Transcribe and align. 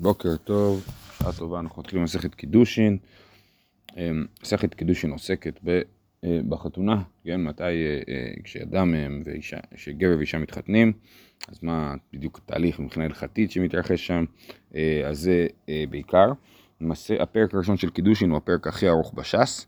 בוקר 0.00 0.36
טוב, 0.36 0.84
שעה 1.18 1.32
טובה, 1.32 1.60
אנחנו 1.60 1.82
מתחילים 1.82 2.04
מסכת 2.04 2.34
קידושין. 2.34 2.98
אמ, 3.96 4.26
מסכת 4.42 4.74
קידושין 4.74 5.10
עוסקת 5.10 5.60
אה, 6.24 6.40
בחתונה, 6.48 7.02
כן, 7.24 7.44
מתי, 7.44 7.62
אה, 7.62 8.00
אה, 8.08 8.32
כשאדם 8.44 8.94
ואישה, 9.24 9.56
כשגבר 9.74 10.14
ואישה 10.18 10.38
מתחתנים, 10.38 10.92
אז 11.48 11.58
מה 11.62 11.94
בדיוק 12.12 12.40
התהליך 12.44 12.80
מבחינה 12.80 13.06
הלכתית 13.06 13.50
שמתרחש 13.50 14.06
שם, 14.06 14.24
אז 15.08 15.18
זה 15.18 15.46
בעיקר. 15.90 16.32
למעשה 16.80 17.22
הפרק 17.22 17.54
הראשון 17.54 17.76
של 17.76 17.90
קידושין 17.90 18.30
הוא 18.30 18.36
הפרק 18.36 18.66
הכי 18.66 18.88
ארוך 18.88 19.14
בש"ס. 19.14 19.66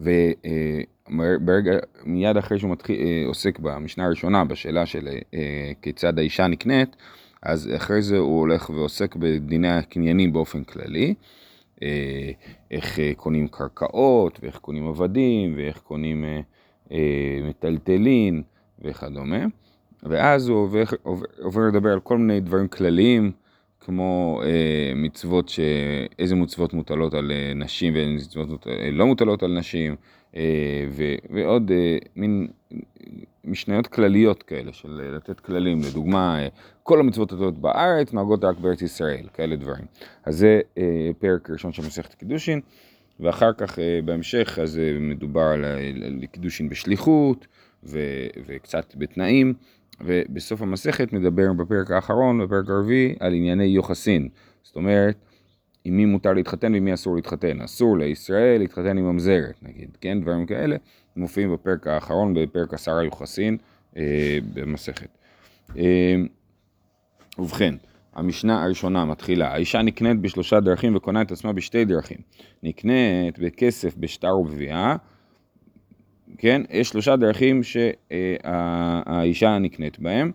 וברגע, 0.00 1.72
מיד 2.04 2.36
אחרי 2.36 2.58
שהוא 2.58 2.70
מתחיל, 2.70 2.98
עוסק 3.26 3.58
במשנה 3.58 4.06
הראשונה, 4.06 4.44
בשאלה 4.44 4.86
של 4.86 5.08
כיצד 5.82 6.18
האישה 6.18 6.46
נקנית, 6.46 6.96
אז 7.42 7.70
אחרי 7.76 8.02
זה 8.02 8.18
הוא 8.18 8.40
הולך 8.40 8.70
ועוסק 8.70 9.16
בדיני 9.16 9.68
הקניינים 9.68 10.32
באופן 10.32 10.64
כללי, 10.64 11.14
אה, 11.82 12.30
איך 12.70 12.98
אה, 12.98 13.12
קונים 13.16 13.48
קרקעות, 13.48 14.38
ואיך 14.42 14.56
קונים 14.56 14.88
עבדים, 14.88 15.54
ואיך 15.56 15.78
קונים 15.78 16.24
אה, 16.92 17.38
מטלטלין 17.48 18.42
וכדומה. 18.84 19.44
ואז 20.02 20.48
הוא 20.48 20.58
עובר, 20.58 20.82
עובר, 21.02 21.26
עובר 21.42 21.60
לדבר 21.68 21.92
על 21.92 22.00
כל 22.00 22.18
מיני 22.18 22.40
דברים 22.40 22.68
כלליים, 22.68 23.32
כמו 23.80 24.40
אה, 24.44 24.92
מצוות, 24.96 25.48
ש... 25.48 25.60
איזה 26.18 26.34
מצוות 26.34 26.72
מוטלות 26.74 27.14
על 27.14 27.32
נשים 27.54 27.94
ואיזה 27.94 28.10
מצוות 28.12 28.66
לא 28.92 29.06
מוטלות 29.06 29.42
על 29.42 29.58
נשים, 29.58 29.92
אה, 29.92 29.96
ו... 30.90 31.02
ועוד 31.30 31.70
אה, 31.70 31.98
מין 32.16 32.48
משניות 33.46 33.86
כלליות 33.86 34.42
כאלה, 34.42 34.72
של 34.72 35.00
אה, 35.04 35.10
לתת 35.10 35.40
כללים, 35.40 35.80
לדוגמה, 35.90 36.42
אה, 36.42 36.48
כל 36.82 37.00
המצוות 37.00 37.32
הטובות 37.32 37.58
בארץ 37.58 38.12
נוהגות 38.12 38.44
רק 38.44 38.58
בארץ 38.58 38.82
ישראל, 38.82 39.28
כאלה 39.34 39.56
דברים. 39.56 39.84
אז 40.24 40.36
זה 40.36 40.60
אה, 40.78 41.10
פרק 41.18 41.50
ראשון 41.50 41.72
של 41.72 41.82
מסכת 41.82 42.14
קידושין, 42.14 42.60
ואחר 43.20 43.52
כך 43.52 43.78
בהמשך 44.04 44.58
אז 44.62 44.80
מדובר 45.00 45.40
על, 45.40 45.64
על 46.04 46.26
קידושין 46.32 46.68
בשליחות, 46.68 47.46
ו, 47.84 47.98
וקצת 48.46 48.94
בתנאים, 48.96 49.54
ובסוף 50.00 50.62
המסכת 50.62 51.12
מדבר 51.12 51.52
בפרק 51.52 51.90
האחרון, 51.90 52.44
בפרק 52.44 52.70
הרביעי, 52.70 53.14
על 53.20 53.34
ענייני 53.34 53.64
יוחסין. 53.64 54.28
זאת 54.62 54.76
אומרת, 54.76 55.16
עם 55.86 55.96
מי 55.96 56.04
מותר 56.04 56.32
להתחתן 56.32 56.72
ועם 56.72 56.84
מי 56.84 56.94
אסור 56.94 57.16
להתחתן. 57.16 57.60
אסור 57.60 57.98
לישראל 57.98 58.58
להתחתן 58.58 58.98
עם 58.98 59.04
ממזרת, 59.04 59.54
נגיד, 59.62 59.96
כן? 60.00 60.20
דברים 60.20 60.46
כאלה 60.46 60.76
מופיעים 61.16 61.52
בפרק 61.52 61.86
האחרון, 61.86 62.34
בפרק 62.34 62.74
עשרה 62.74 63.04
יוחסין 63.04 63.56
אה, 63.96 64.38
במסכת. 64.54 65.08
אה, 65.76 66.16
ובכן, 67.38 67.74
המשנה 68.14 68.64
הראשונה 68.64 69.04
מתחילה, 69.04 69.52
האישה 69.52 69.82
נקנית 69.82 70.20
בשלושה 70.20 70.60
דרכים 70.60 70.96
וקונה 70.96 71.22
את 71.22 71.32
עצמה 71.32 71.52
בשתי 71.52 71.84
דרכים. 71.84 72.18
נקנית 72.62 73.38
בכסף, 73.38 73.96
בשטר 73.96 74.38
ובביאה, 74.38 74.96
כן? 76.38 76.62
יש 76.70 76.88
שלושה 76.88 77.16
דרכים 77.16 77.60
שהאישה 77.62 79.58
נקנית 79.58 79.98
בהם. 79.98 80.32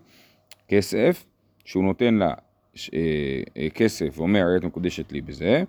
כסף, 0.68 1.24
שהוא 1.64 1.84
נותן 1.84 2.14
לה 2.14 2.34
אה, 2.76 3.42
אה, 3.56 3.68
כסף 3.70 4.18
ואומר, 4.18 4.40
הרי 4.40 4.66
מקודשת 4.66 5.12
לי 5.12 5.20
בזה. 5.20 5.64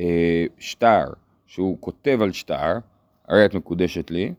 אה, 0.00 0.46
שטר, 0.58 1.04
שהוא 1.46 1.76
כותב 1.80 2.18
על 2.22 2.32
שטר, 2.32 2.78
הרי 3.28 3.44
את 3.44 3.54
מקודשת 3.54 4.10
לי. 4.10 4.32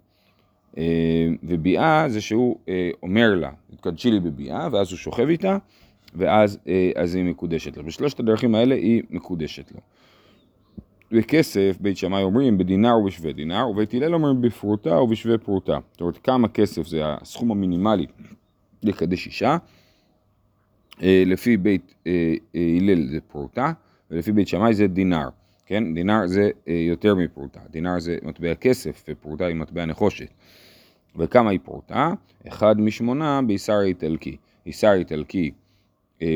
וביאה 1.44 2.06
זה 2.10 2.22
שהוא 2.22 2.60
אומר 3.04 3.36
לה, 3.36 3.52
תקדשי 3.76 4.12
לי 4.12 4.20
בביאה, 4.20 4.68
ואז 4.72 4.92
הוא 4.92 4.98
שוכב 4.98 5.28
איתה, 5.30 5.58
ואז 6.16 6.60
אז 6.96 7.16
היא 7.16 7.24
מקודשת 7.24 7.78
לו. 7.78 7.84
בשלושת 7.84 8.20
הדרכים 8.20 8.56
האלה 8.56 8.76
היא 8.76 9.04
מקודשת 9.10 9.72
לו. 9.72 9.80
בכסף, 11.12 11.78
בית 11.80 11.98
שמאי 11.98 12.24
אומרים 12.24 12.58
בדינר 12.58 12.98
ובשווה 12.98 13.32
דינר, 13.32 13.68
ובית 13.70 13.94
הלל 13.94 14.14
אומרים 14.14 14.42
בפרוטה 14.42 15.02
ובשווה 15.02 15.38
פרוטה. 15.38 15.78
זאת 15.92 16.02
אומרת, 16.02 16.18
כמה 16.18 16.48
כסף 16.48 16.88
זה 16.88 17.02
הסכום 17.06 17.52
המינימלי 17.52 18.06
לקדש 18.84 19.28
אישה, 19.28 19.50
אה, 19.52 19.58
לפי 21.02 21.58
בית 21.58 21.94
אה, 22.08 22.34
אה, 22.56 22.78
הלל 22.82 23.08
זה 23.08 23.22
פרוטה, 23.22 23.72
ולפי 24.12 24.32
בית 24.32 24.48
שמאי 24.48 24.74
זה 24.74 24.88
דינר, 24.88 25.30
כן? 25.66 25.94
דינר 25.94 26.28
זה 26.28 26.50
יותר 26.68 27.16
מפרוטה, 27.16 27.60
דינר 27.70 28.00
זה 28.00 28.18
מטבע 28.24 28.56
כסף, 28.56 29.04
ופרוטה 29.10 29.46
היא 29.46 29.56
מטבע 29.56 29.86
נחושת. 29.86 30.28
וכמה 31.16 31.50
היא 31.50 31.60
פרוטה? 31.64 32.14
אחד 32.48 32.82
משמונה 32.82 33.42
באיסר 33.42 33.82
איטלקי. 33.82 34.38
איסר 34.66 34.94
איטלקי 34.94 35.52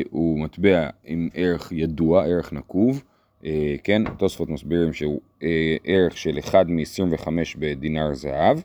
הוא 0.09 0.40
מטבע 0.40 0.90
עם 1.03 1.30
ערך 1.34 1.72
ידוע, 1.72 2.25
ערך 2.25 2.53
נקוב, 2.53 3.03
כן? 3.84 4.02
תוספות 4.18 4.50
מסבירים 4.50 4.94
שהוא 4.94 5.22
ערך 5.84 6.18
של 6.18 6.40
אחד 6.40 6.72
מ-25 6.72 7.28
בדינר 7.59 8.14
זהב, 8.14 8.59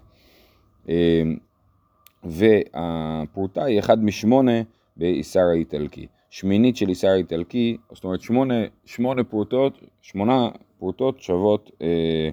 והפרוטה 2.25 3.65
היא 3.65 3.78
אחד 3.78 4.04
משמונה 4.04 4.62
באיסר 4.97 5.41
האיטלקי. 5.41 6.06
שמינית 6.31 6.77
של 6.77 6.88
איסר 6.88 7.09
האיטלקי, 7.09 7.77
זאת 7.93 8.05
אומרת 8.05 8.21
שמונה, 8.21 8.55
שמונה 8.84 9.25
פרוטות, 9.25 9.81
שמונה 10.03 10.49
פרוטות 10.78 11.22
שוות, 11.22 11.71
אה, 11.82 12.28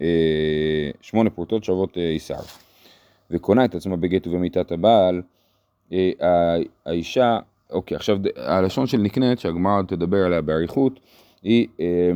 אה, 0.00 0.90
שמונה 1.00 1.30
פרוטות 1.30 1.64
שוות 1.64 1.98
אה, 1.98 2.10
איסר. 2.10 2.40
וקונה 3.30 3.64
את 3.64 3.74
עצמה 3.74 3.96
בגט 3.96 4.26
ובמיתת 4.26 4.72
הבעל, 4.72 5.22
אה, 5.92 6.56
האישה, 6.86 7.38
אוקיי, 7.70 7.96
עכשיו 7.96 8.18
הלשון 8.36 8.86
של 8.86 8.98
נקנית, 8.98 9.38
שהגמרא 9.38 9.82
תדבר 9.82 10.26
עליה 10.26 10.40
באריכות, 10.40 11.00
היא, 11.42 11.68
אה, 11.80 12.12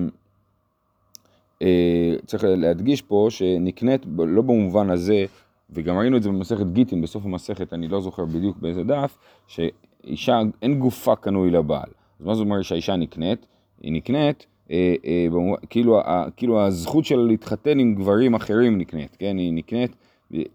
אה, 1.62 2.14
צריך 2.26 2.44
להדגיש 2.48 3.02
פה 3.02 3.26
שנקנית 3.30 4.06
לא 4.18 4.42
במובן 4.42 4.90
הזה 4.90 5.24
וגם 5.70 5.98
ראינו 5.98 6.16
את 6.16 6.22
זה 6.22 6.28
במסכת 6.28 6.66
גיטין, 6.72 7.02
בסוף 7.02 7.24
המסכת, 7.24 7.72
אני 7.72 7.88
לא 7.88 8.00
זוכר 8.00 8.24
בדיוק 8.24 8.58
באיזה 8.58 8.84
דף, 8.84 9.18
שאישה, 9.46 10.40
אין 10.62 10.78
גופה 10.78 11.16
קנוי 11.16 11.50
לבעל. 11.50 11.88
אז 12.20 12.26
מה 12.26 12.34
זאת 12.34 12.44
אומרת 12.44 12.64
שהאישה 12.64 12.96
נקנית? 12.96 13.46
היא 13.82 13.92
נקנית, 13.92 14.46
אה, 14.70 14.94
אה, 15.04 15.26
במובן, 15.30 15.60
כאילו, 15.70 16.00
ה, 16.00 16.26
כאילו 16.36 16.60
הזכות 16.60 17.04
שלה 17.04 17.22
להתחתן 17.22 17.78
עם 17.78 17.94
גברים 17.94 18.34
אחרים 18.34 18.78
נקנית, 18.78 19.16
כן? 19.18 19.38
היא 19.38 19.52
נקנית 19.52 19.96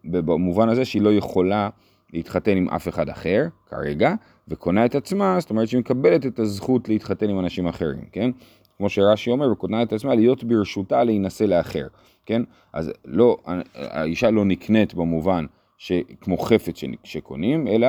במובן 0.03 0.69
הזה 0.69 0.85
שהיא 0.85 1.01
לא 1.01 1.13
יכולה 1.13 1.69
להתחתן 2.13 2.57
עם 2.57 2.69
אף 2.69 2.87
אחד 2.87 3.09
אחר, 3.09 3.47
כרגע, 3.69 4.13
וקונה 4.47 4.85
את 4.85 4.95
עצמה, 4.95 5.39
זאת 5.39 5.49
אומרת 5.49 5.67
שהיא 5.67 5.79
מקבלת 5.79 6.25
את 6.25 6.39
הזכות 6.39 6.89
להתחתן 6.89 7.29
עם 7.29 7.39
אנשים 7.39 7.67
אחרים, 7.67 8.05
כן? 8.11 8.31
כמו 8.77 8.89
שרש"י 8.89 9.31
אומר, 9.31 9.51
וקונה 9.51 9.83
את 9.83 9.93
עצמה 9.93 10.15
להיות 10.15 10.43
ברשותה 10.43 11.03
להינשא 11.03 11.43
לאחר. 11.43 11.87
כן? 12.25 12.41
אז 12.73 12.91
לא, 13.05 13.37
האישה 13.75 14.31
לא 14.31 14.45
נקנית 14.45 14.93
במובן 14.93 15.45
שכמו 15.77 16.37
חפץ 16.37 16.81
שקונים, 17.03 17.67
אלא 17.67 17.87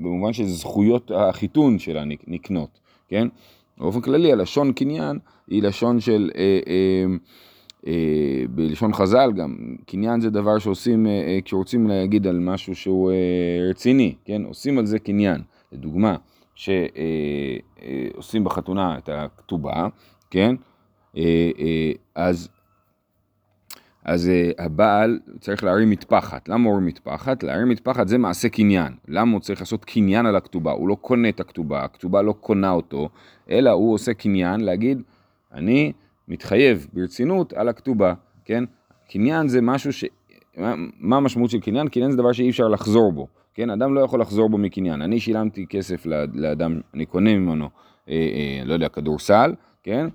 במובן 0.00 0.32
שזכויות 0.32 1.10
החיתון 1.14 1.78
שלה 1.78 2.04
נקנות, 2.26 2.80
כן? 3.08 3.28
באופן 3.78 4.00
כללי 4.00 4.32
הלשון 4.32 4.72
קניין 4.72 5.18
היא 5.48 5.62
לשון 5.62 6.00
של, 6.00 6.30
אה, 6.36 6.60
אה, 6.66 7.04
אה, 7.86 8.44
בלשון 8.50 8.92
חז"ל 8.92 9.32
גם, 9.36 9.76
קניין 9.86 10.20
זה 10.20 10.30
דבר 10.30 10.58
שעושים 10.58 11.06
אה, 11.06 11.12
אה, 11.12 11.38
כשרוצים 11.44 11.86
להגיד 11.86 12.26
על 12.26 12.38
משהו 12.38 12.74
שהוא 12.74 13.10
אה, 13.10 13.16
רציני, 13.70 14.14
כן? 14.24 14.42
עושים 14.44 14.78
על 14.78 14.86
זה 14.86 14.98
קניין. 14.98 15.42
לדוגמה, 15.72 16.16
שעושים 16.54 16.82
אה, 18.34 18.36
אה, 18.36 18.44
בחתונה 18.44 18.98
את 18.98 19.08
הכתובה, 19.08 19.88
כן? 20.30 20.54
אה, 21.16 21.50
אה, 21.58 21.92
אז 22.14 22.48
אז 24.04 24.30
uh, 24.30 24.62
הבעל 24.62 25.18
צריך 25.40 25.64
להרים 25.64 25.90
מטפחת. 25.90 26.48
למה 26.48 26.70
הוא 26.70 26.82
מטפחת? 26.82 27.42
להרים 27.42 27.68
מטפחת 27.68 28.08
זה 28.08 28.18
מעשה 28.18 28.48
קניין. 28.48 28.92
למה 29.08 29.32
הוא 29.32 29.40
צריך 29.40 29.60
לעשות 29.60 29.84
קניין 29.84 30.26
על 30.26 30.36
הכתובה? 30.36 30.72
הוא 30.72 30.88
לא 30.88 30.94
קונה 31.00 31.28
את 31.28 31.40
הכתובה, 31.40 31.84
הכתובה 31.84 32.22
לא 32.22 32.32
קונה 32.32 32.70
אותו, 32.70 33.08
אלא 33.50 33.70
הוא 33.70 33.94
עושה 33.94 34.14
קניין 34.14 34.60
להגיד, 34.60 35.02
אני 35.52 35.92
מתחייב 36.28 36.86
ברצינות 36.92 37.52
על 37.52 37.68
הכתובה, 37.68 38.14
כן? 38.44 38.64
קניין 39.10 39.48
זה 39.48 39.60
משהו 39.60 39.92
ש... 39.92 40.04
מה 40.98 41.16
המשמעות 41.16 41.50
של 41.50 41.60
קניין? 41.60 41.88
קניין 41.88 42.10
זה 42.10 42.16
דבר 42.16 42.32
שאי 42.32 42.50
אפשר 42.50 42.68
לחזור 42.68 43.12
בו, 43.12 43.26
כן? 43.54 43.70
אדם 43.70 43.94
לא 43.94 44.00
יכול 44.00 44.20
לחזור 44.20 44.48
בו 44.48 44.58
מקניין. 44.58 45.02
אני 45.02 45.20
שילמתי 45.20 45.66
כסף 45.66 46.06
לאדם, 46.34 46.80
אני 46.94 47.06
קונה 47.06 47.38
ממנו, 47.38 47.68
אה, 48.08 48.14
אה, 48.14 48.64
לא 48.64 48.74
יודע, 48.74 48.88
כדורסל, 48.88 49.54
כן? 49.82 50.06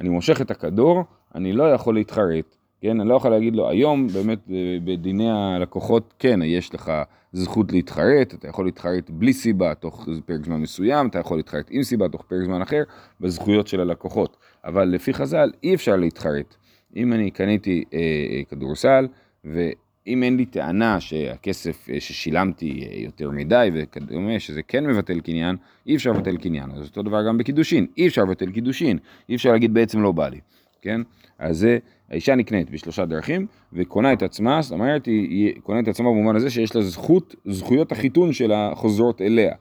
אני 0.00 0.08
מושך 0.08 0.40
את 0.40 0.50
הכדור, 0.50 1.04
אני 1.34 1.52
לא 1.52 1.72
יכול 1.72 1.94
להתחרט. 1.94 2.56
כן, 2.82 3.00
אני 3.00 3.08
לא 3.08 3.14
יכול 3.14 3.30
להגיד 3.30 3.56
לו, 3.56 3.68
היום 3.68 4.06
באמת 4.06 4.38
אה, 4.50 4.76
בדיני 4.84 5.30
הלקוחות, 5.30 6.14
כן, 6.18 6.40
יש 6.42 6.74
לך 6.74 6.92
זכות 7.32 7.72
להתחרט, 7.72 8.34
אתה 8.34 8.48
יכול 8.48 8.64
להתחרט 8.64 9.10
בלי 9.10 9.32
סיבה 9.32 9.74
תוך 9.74 10.08
פרק 10.26 10.44
זמן 10.44 10.60
מסוים, 10.60 11.06
אתה 11.06 11.18
יכול 11.18 11.36
להתחרט 11.36 11.66
עם 11.70 11.82
סיבה 11.82 12.08
תוך 12.08 12.22
פרק 12.22 12.44
זמן 12.44 12.62
אחר, 12.62 12.82
בזכויות 13.20 13.66
של 13.66 13.80
הלקוחות. 13.80 14.36
אבל 14.64 14.88
לפי 14.88 15.14
חז"ל 15.14 15.50
אי 15.62 15.74
אפשר 15.74 15.96
להתחרט. 15.96 16.54
אם 16.96 17.12
אני 17.12 17.30
קניתי 17.30 17.84
אה, 17.94 17.98
אה, 17.98 18.44
כדורסל, 18.50 19.06
ו... 19.44 19.70
אם 20.06 20.22
אין 20.22 20.36
לי 20.36 20.46
טענה 20.46 21.00
שהכסף 21.00 21.88
ששילמתי 21.98 22.88
יותר 22.94 23.30
מדי 23.30 23.70
וכדומה, 23.74 24.40
שזה 24.40 24.62
כן 24.62 24.86
מבטל 24.86 25.20
קניין, 25.20 25.56
אי 25.86 25.96
אפשר 25.96 26.12
לבטל 26.12 26.36
קניין. 26.36 26.70
אז 26.70 26.88
אותו 26.88 27.02
דבר 27.02 27.26
גם 27.26 27.38
בקידושין, 27.38 27.86
אי 27.98 28.06
אפשר 28.06 28.24
לבטל 28.24 28.50
קידושין, 28.50 28.98
אי 29.28 29.34
אפשר 29.34 29.52
להגיד 29.52 29.74
בעצם 29.74 30.02
לא 30.02 30.12
בא 30.12 30.28
לי, 30.28 30.40
כן? 30.82 31.00
אז 31.38 31.58
זה, 31.58 31.78
האישה 32.10 32.34
נקנית 32.34 32.70
בשלושה 32.70 33.04
דרכים 33.04 33.46
וקונה 33.72 34.12
את 34.12 34.22
עצמה, 34.22 34.62
זאת 34.62 34.72
אומרת 34.72 35.06
היא 35.06 35.52
קונה 35.62 35.80
את 35.80 35.88
עצמה 35.88 36.10
במובן 36.10 36.36
הזה 36.36 36.50
שיש 36.50 36.76
לה 36.76 36.82
זכות, 36.82 37.34
זכויות 37.44 37.92
החיתון 37.92 38.32
שלה 38.32 38.70
חוזרות 38.74 39.20
אליה. 39.20 39.54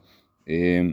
אמ, 0.47 0.91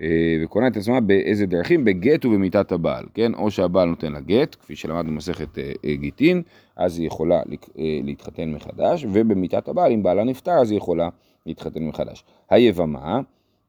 אה, 0.00 0.36
וקונה 0.44 0.66
את 0.66 0.76
עצמה 0.76 1.00
באיזה 1.00 1.46
דרכים? 1.46 1.84
בגט 1.84 2.24
ובמיתת 2.24 2.72
הבעל, 2.72 3.04
כן? 3.14 3.34
או 3.34 3.50
שהבעל 3.50 3.88
נותן 3.88 4.12
לה 4.12 4.20
גט, 4.20 4.56
כפי 4.60 4.76
שלמדנו 4.76 5.10
במסכת 5.10 5.58
אה, 5.58 5.72
אה, 5.84 5.94
גיטין, 5.94 6.42
אז 6.76 6.98
היא 6.98 7.06
יכולה 7.06 7.40
להתחתן 7.76 8.50
מחדש, 8.50 9.06
ובמיתת 9.12 9.68
הבעל, 9.68 9.92
אם 9.92 10.02
בעלה 10.02 10.24
נפטר, 10.24 10.58
אז 10.60 10.70
היא 10.70 10.76
יכולה 10.76 11.08
להתחתן 11.46 11.84
מחדש. 11.84 12.24
היבמה, 12.50 13.20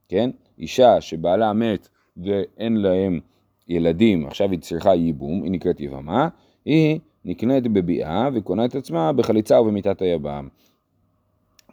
כן? 0.10 0.30
אישה 0.60 1.02
שבעלה 1.02 1.54
מת 1.54 1.88
ואין 2.18 2.78
להם 2.78 3.20
ילדים, 3.70 4.28
עכשיו 4.28 4.52
היא 4.52 4.60
צריכה 4.60 4.96
ייבום, 4.96 5.44
היא 5.44 5.52
נקראת 5.52 5.80
יבמה, 5.80 6.28
היא 6.66 7.00
נקנית 7.26 7.68
בביאה 7.68 8.30
וקונה 8.34 8.66
את 8.66 8.76
עצמה 8.76 9.14
בחליצה 9.14 9.62
ובמיתת 9.62 10.02
היבם. 10.02 10.48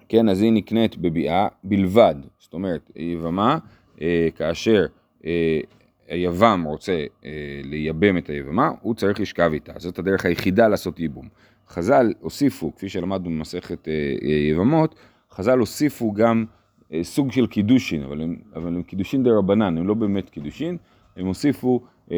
כן, 0.09 0.29
אז 0.29 0.43
היא 0.43 0.53
נקנית 0.53 0.97
בביאה 0.97 1.49
בלבד, 1.65 2.15
זאת 2.39 2.53
אומרת, 2.55 2.91
יבמה 2.97 3.59
אה, 4.03 4.29
כאשר 4.37 4.87
אה, 5.27 5.61
היבם 6.09 6.65
רוצה 6.67 7.05
אה, 7.25 7.31
לייבם 7.65 8.19
את 8.19 8.31
היבמה, 8.31 8.71
הוא 8.83 8.95
צריך 8.95 9.21
לשכב 9.21 9.51
איתה. 9.53 9.73
זאת 9.77 9.99
הדרך 9.99 10.27
היחידה 10.27 10.69
לעשות 10.69 11.01
ייבום. 11.01 11.29
חז"ל 11.69 12.13
הוסיפו, 12.21 12.75
כפי 12.77 12.89
שלמדנו 12.89 13.31
במסכת 13.31 13.89
יבמות, 14.51 14.95
חז"ל 15.31 15.59
הוסיפו 15.59 16.13
גם 16.13 16.45
סוג 17.03 17.33
של 17.33 17.47
קידושין, 17.47 18.03
אבל 18.03 18.21
הם, 18.21 18.37
אבל 18.57 18.75
הם 18.75 18.83
קידושין 18.83 19.23
דרבנן, 19.23 19.79
הם 19.79 19.87
לא 19.87 19.95
באמת 19.95 20.31
קידושין, 20.31 20.77
הם 21.17 21.27
הוסיפו 21.27 21.81
אה, 22.13 22.17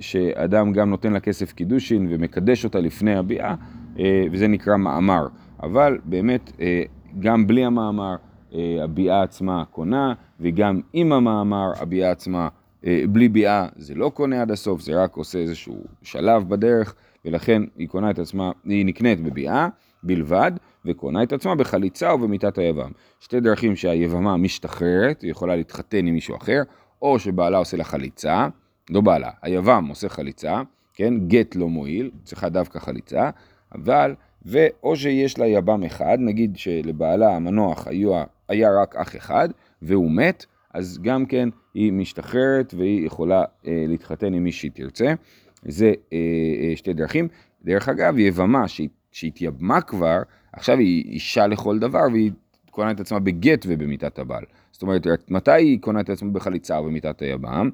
שאדם 0.00 0.72
גם 0.72 0.90
נותן 0.90 1.12
לה 1.12 1.20
כסף 1.20 1.52
קידושין 1.52 2.06
ומקדש 2.10 2.64
אותה 2.64 2.80
לפני 2.80 3.14
הביאה, 3.14 3.54
אה, 3.98 4.24
וזה 4.32 4.48
נקרא 4.48 4.76
מאמר. 4.76 5.26
אבל 5.62 5.98
באמת, 6.04 6.52
אה, 6.60 6.82
גם 7.18 7.46
בלי 7.46 7.64
המאמר, 7.64 8.16
אה, 8.54 8.84
הביאה 8.84 9.22
עצמה 9.22 9.64
קונה, 9.70 10.14
וגם 10.40 10.80
עם 10.92 11.12
המאמר 11.12 11.72
הביאה 11.80 12.10
עצמה, 12.10 12.48
אה, 12.86 13.04
בלי 13.08 13.28
ביאה 13.28 13.68
זה 13.76 13.94
לא 13.94 14.08
קונה 14.14 14.42
עד 14.42 14.50
הסוף, 14.50 14.80
זה 14.80 15.02
רק 15.02 15.16
עושה 15.16 15.38
איזשהו 15.38 15.84
שלב 16.02 16.48
בדרך, 16.48 16.94
ולכן 17.24 17.62
היא 17.76 17.88
קונה 17.88 18.10
את 18.10 18.18
עצמה, 18.18 18.50
היא 18.64 18.86
נקנית 18.86 19.20
בביאה 19.20 19.68
בלבד, 20.02 20.52
וקונה 20.84 21.22
את 21.22 21.32
עצמה 21.32 21.54
בחליצה 21.54 22.14
ובמיתת 22.14 22.58
היבם. 22.58 22.90
שתי 23.20 23.40
דרכים 23.40 23.76
שהיבמה 23.76 24.36
משתחררת, 24.36 25.22
היא 25.22 25.30
יכולה 25.30 25.56
להתחתן 25.56 26.06
עם 26.06 26.14
מישהו 26.14 26.36
אחר, 26.36 26.62
או 27.02 27.18
שבעלה 27.18 27.58
עושה 27.58 27.76
לה 27.76 27.84
חליצה, 27.84 28.48
לא 28.90 29.00
בעלה, 29.00 29.30
היבם 29.42 29.86
עושה 29.88 30.08
חליצה, 30.08 30.62
כן, 30.94 31.14
גט 31.28 31.56
לא 31.56 31.68
מועיל, 31.68 32.10
צריכה 32.24 32.48
דווקא 32.48 32.78
חליצה, 32.78 33.30
אבל, 33.74 34.14
ואו 34.42 34.96
שיש 34.96 35.38
לה 35.38 35.46
יבם 35.46 35.82
אחד, 35.82 36.16
נגיד 36.20 36.56
שלבעלה 36.56 37.36
המנוח 37.36 37.86
היה, 37.88 38.24
היה 38.48 38.68
רק 38.82 38.96
אח 38.96 39.16
אחד, 39.16 39.48
והוא 39.82 40.10
מת, 40.10 40.46
אז 40.74 40.98
גם 41.02 41.26
כן 41.26 41.48
היא 41.74 41.92
משתחררת 41.92 42.74
והיא 42.76 43.06
יכולה 43.06 43.44
אה, 43.66 43.84
להתחתן 43.88 44.34
עם 44.34 44.44
מי 44.44 44.52
שהיא 44.52 44.70
תרצה. 44.74 45.14
זה 45.62 45.92
אה, 46.12 46.18
אה, 46.60 46.76
שתי 46.76 46.92
דרכים. 46.92 47.28
דרך 47.64 47.88
אגב, 47.88 48.18
יבמה 48.18 48.64
שהתייבמה 49.12 49.80
כבר, 49.80 50.18
עכשיו 50.56 50.78
היא 50.78 51.04
אישה 51.04 51.46
לכל 51.46 51.78
דבר 51.78 52.02
והיא 52.12 52.30
קונה 52.70 52.90
את 52.90 53.00
עצמה 53.00 53.18
בגט 53.18 53.66
ובמיתת 53.68 54.18
הבעל. 54.18 54.44
זאת 54.72 54.82
אומרת, 54.82 55.06
מתי 55.28 55.50
היא 55.50 55.80
קונה 55.80 56.00
את 56.00 56.10
עצמה 56.10 56.30
בחליצה 56.30 56.78
או 56.78 56.84
במיתת 56.84 57.22
היבם? 57.22 57.70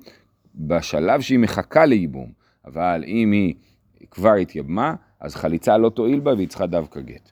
בשלב 0.54 1.20
שהיא 1.20 1.38
מחכה 1.38 1.86
לייבום. 1.86 2.32
אבל 2.64 3.04
אם 3.06 3.32
היא 3.32 3.54
כבר 4.10 4.32
התייבמה, 4.32 4.94
אז 5.20 5.34
חליצה 5.34 5.78
לא 5.78 5.88
תועיל 5.88 6.20
בה 6.20 6.34
והיא 6.34 6.48
צריכה 6.48 6.66
דווקא 6.66 7.00
גט. 7.00 7.30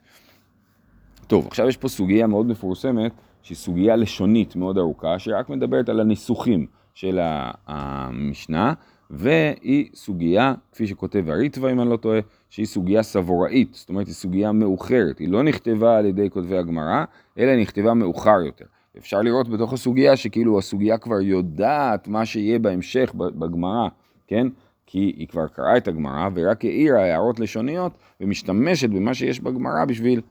טוב, 1.27 1.47
עכשיו 1.47 1.67
יש 1.67 1.77
פה 1.77 1.87
סוגיה 1.87 2.27
מאוד 2.27 2.45
מפורסמת 2.45 3.11
שהיא 3.41 3.57
סוגיה 3.57 3.95
לשונית 3.95 4.55
מאוד 4.55 4.77
ארוכה, 4.77 5.19
שרק 5.19 5.49
מדברת 5.49 5.89
על 5.89 5.99
הניסוחים 5.99 6.65
של 6.93 7.19
המשנה, 7.67 8.73
והיא 9.09 9.89
סוגיה, 9.93 10.53
כפי 10.71 10.87
שכותב 10.87 11.29
הריטווה 11.29 11.71
אם 11.71 11.81
אני 11.81 11.89
לא 11.89 11.97
טועה, 11.97 12.19
שהיא 12.49 12.65
סוגיה 12.65 13.03
סבוראית, 13.03 13.73
זאת 13.73 13.89
אומרת 13.89 14.07
היא 14.07 14.15
סוגיה 14.15 14.51
מאוחרת, 14.51 15.19
היא 15.19 15.29
לא 15.29 15.43
נכתבה 15.43 15.97
על 15.97 16.05
ידי 16.05 16.29
כותבי 16.29 16.57
הגמרא, 16.57 17.05
אלא 17.37 17.61
נכתבה 17.61 17.93
מאוחר 17.93 18.41
יותר. 18.45 18.65
אפשר 18.97 19.21
לראות 19.21 19.49
בתוך 19.49 19.73
הסוגיה 19.73 20.15
שכאילו 20.15 20.59
הסוגיה 20.59 20.97
כבר 20.97 21.21
יודעת 21.21 22.07
מה 22.07 22.25
שיהיה 22.25 22.59
בהמשך 22.59 23.13
בגמרא, 23.15 23.89
כן? 24.27 24.47
כי 24.85 25.13
היא 25.17 25.27
כבר 25.27 25.47
קראה 25.47 25.77
את 25.77 25.87
הגמרא 25.87 26.29
ורק 26.33 26.65
העירה 26.65 27.03
הערות 27.03 27.39
לשוניות 27.39 27.91
ומשתמשת 28.21 28.89
במה 28.89 29.13
שיש 29.13 29.39
בגמרא 29.39 29.85
בשביל 29.85 30.21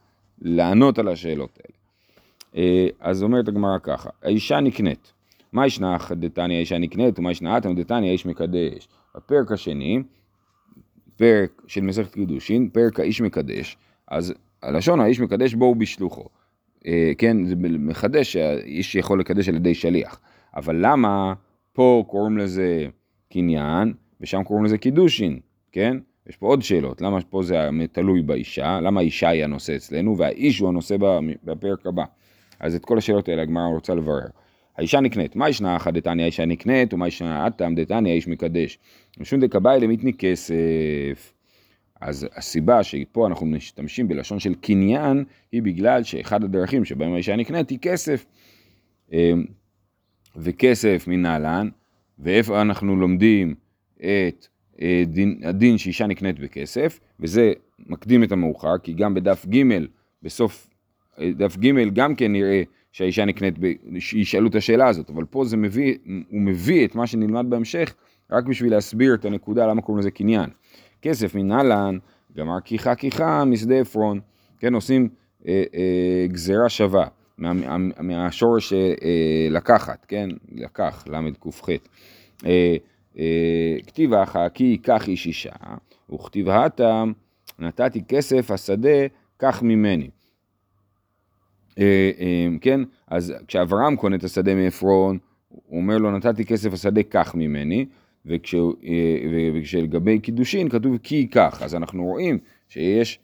לענות 0.43 0.99
על 0.99 1.09
השאלות 1.09 1.59
האלה. 1.59 1.76
אה, 2.56 2.88
אז 3.00 3.23
אומרת 3.23 3.49
הגמרא 3.49 3.79
ככה, 3.82 4.11
האישה 4.23 4.61
נקנית. 4.61 5.12
מה 5.53 5.67
ישנה 5.67 5.97
דתניא 6.11 6.56
האישה 6.56 6.79
נקנית 6.79 7.19
ומה 7.19 7.31
ישנה 7.31 7.59
אתם 7.59 7.75
דתניא 7.75 8.09
האיש 8.09 8.26
מקדש. 8.26 8.88
בפרק 9.17 9.53
השני, 9.53 10.03
פרק 11.19 11.62
של 11.67 11.81
מסכת 11.81 12.15
קידושין, 12.15 12.69
פרק 12.69 13.00
האיש 13.00 13.20
מקדש, 13.20 13.76
אז 14.09 14.35
הלשון 14.62 15.00
האיש 15.00 15.20
מקדש 15.20 15.55
בואו 15.55 15.75
בשלוחו. 15.75 16.25
אה, 16.87 17.12
כן, 17.19 17.44
זה 17.44 17.55
מחדש 17.59 18.32
שהאיש 18.32 18.94
יכול 18.94 19.20
לקדש 19.20 19.49
על 19.49 19.55
ידי 19.55 19.75
שליח. 19.75 20.20
אבל 20.56 20.76
למה 20.81 21.35
פה 21.73 22.05
קוראים 22.06 22.38
לזה 22.38 22.87
קניין 23.32 23.93
ושם 24.20 24.44
קוראים 24.44 24.65
לזה 24.65 24.79
קידושין, 24.79 25.38
כן? 25.73 25.97
יש 26.29 26.37
פה 26.37 26.47
עוד 26.47 26.62
שאלות, 26.62 27.00
למה 27.00 27.20
פה 27.31 27.43
זה 27.43 27.69
תלוי 27.93 28.23
באישה, 28.23 28.81
למה 28.81 29.00
האישה 29.00 29.29
היא 29.29 29.44
הנושא 29.44 29.76
אצלנו 29.76 30.19
והאיש 30.19 30.59
הוא 30.59 30.69
הנושא 30.69 30.97
בפרק 31.44 31.87
הבא. 31.87 32.05
אז 32.61 32.75
את 32.75 32.85
כל 32.85 32.99
השאלות 32.99 33.29
האלה 33.29 33.43
הגמרא 33.43 33.67
רוצה 33.67 33.94
לברר. 33.94 34.26
האישה 34.78 35.00
נקנית, 35.00 35.36
מה 35.36 35.48
ישנה 35.48 35.76
אחת 35.76 35.94
דתניא 35.94 36.22
האישה 36.22 36.44
נקנית, 36.44 36.94
ומה 36.94 37.08
ישנה 37.08 37.46
אטם 37.46 37.75
דתניא 37.75 38.12
האיש 38.12 38.28
מקדש. 38.28 38.78
משום 39.20 39.40
דקבאי 39.40 39.80
למיתני 39.80 40.12
כסף. 40.12 41.32
אז 42.00 42.26
הסיבה 42.36 42.82
שפה 42.82 43.26
אנחנו 43.26 43.46
משתמשים 43.46 44.08
בלשון 44.08 44.38
של 44.38 44.54
קניין, 44.54 45.25
היא 45.52 45.62
בגלל 45.62 46.02
שאחד 46.02 46.44
הדרכים 46.44 46.84
שבהם 46.84 47.12
האישה 47.14 47.36
נקנית 47.36 47.70
היא 47.70 47.78
כסף. 47.82 48.26
אמ, 49.12 49.44
וכסף 50.36 51.04
מנהלן, 51.06 51.69
ואיפה 52.19 52.60
אנחנו 52.60 52.96
לומדים 52.96 53.55
את 53.96 54.46
אה, 54.82 55.03
דין, 55.06 55.41
הדין 55.44 55.79
שאישה 55.79 56.06
נקנית 56.06 56.38
בכסף, 56.38 57.00
וזה 57.20 57.53
מקדים 57.79 58.24
את 58.24 58.32
המאוחר, 58.32 58.79
כי 58.79 58.93
גם 58.93 59.14
בדף 59.14 59.46
ג' 59.46 59.62
בסוף 60.22 60.69
דף 61.20 61.56
ג' 61.56 61.94
גם 61.94 62.14
כן 62.14 62.32
נראה 62.32 62.62
שהאישה 62.98 63.24
נקנית, 63.24 63.55
שישאלו 63.98 64.48
את 64.48 64.55
השאלה 64.55 64.88
הזאת, 64.88 65.10
אבל 65.10 65.24
פה 65.24 65.44
זה 65.44 65.56
מביא, 65.56 65.94
הוא 66.31 66.40
מביא 66.40 66.86
את 66.86 66.94
מה 66.94 67.06
שנלמד 67.06 67.46
בהמשך 67.48 67.94
רק 68.31 68.44
בשביל 68.44 68.72
להסביר 68.72 69.14
את 69.14 69.24
הנקודה 69.24 69.67
למה 69.67 69.82
קוראים 69.82 69.98
לזה 69.98 70.10
קניין. 70.10 70.50
כסף 71.02 71.34
מנהלן, 71.34 71.98
גמר 72.36 72.60
כיחה 72.64 72.94
כיחה 72.94 73.44
משדה 73.44 73.74
עפרון, 73.74 74.20
כן, 74.58 74.74
עושים 74.74 75.08
אה, 75.48 75.64
אה, 75.74 76.26
גזירה 76.26 76.69
שווה 76.69 77.06
מה, 77.38 77.52
מה, 77.52 77.76
מהשורש 78.00 78.72
אה, 78.72 79.48
לקחת, 79.50 80.05
כן, 80.08 80.28
לקח, 80.52 81.05
ל"ק"ח. 81.06 81.69
אה, 82.46 82.76
אה, 83.19 83.76
כתיב 83.86 84.14
אחא 84.14 84.48
כי 84.48 84.64
ייקח 84.64 85.08
איש 85.08 85.26
אישה, 85.26 85.52
וכתיב 86.14 86.48
הטם 86.48 87.12
נתתי 87.58 88.02
כסף 88.08 88.50
השדה, 88.50 89.06
קח 89.36 89.62
ממני. 89.62 90.10
אה, 91.79 92.11
אה, 92.20 92.47
כן, 92.61 92.81
אז 93.08 93.35
כשאברהם 93.49 93.97
קונה 93.97 94.17
את 94.17 94.25
השדה 94.25 94.55
מעפרון, 94.55 95.19
הוא 95.49 95.81
אומר 95.81 95.99
לו 95.99 96.11
נתתי 96.11 96.44
כסף 96.44 96.73
השדה 96.73 97.03
קח 97.03 97.35
ממני, 97.35 97.87
אה, 98.31 98.37
וכשלגבי 99.55 100.19
קידושין 100.19 100.69
כתוב 100.69 100.99
כי 101.03 101.15
ייקח, 101.15 101.63
אז 101.63 101.75
אנחנו 101.75 102.05
רואים 102.05 102.39
שיש, 102.69 103.19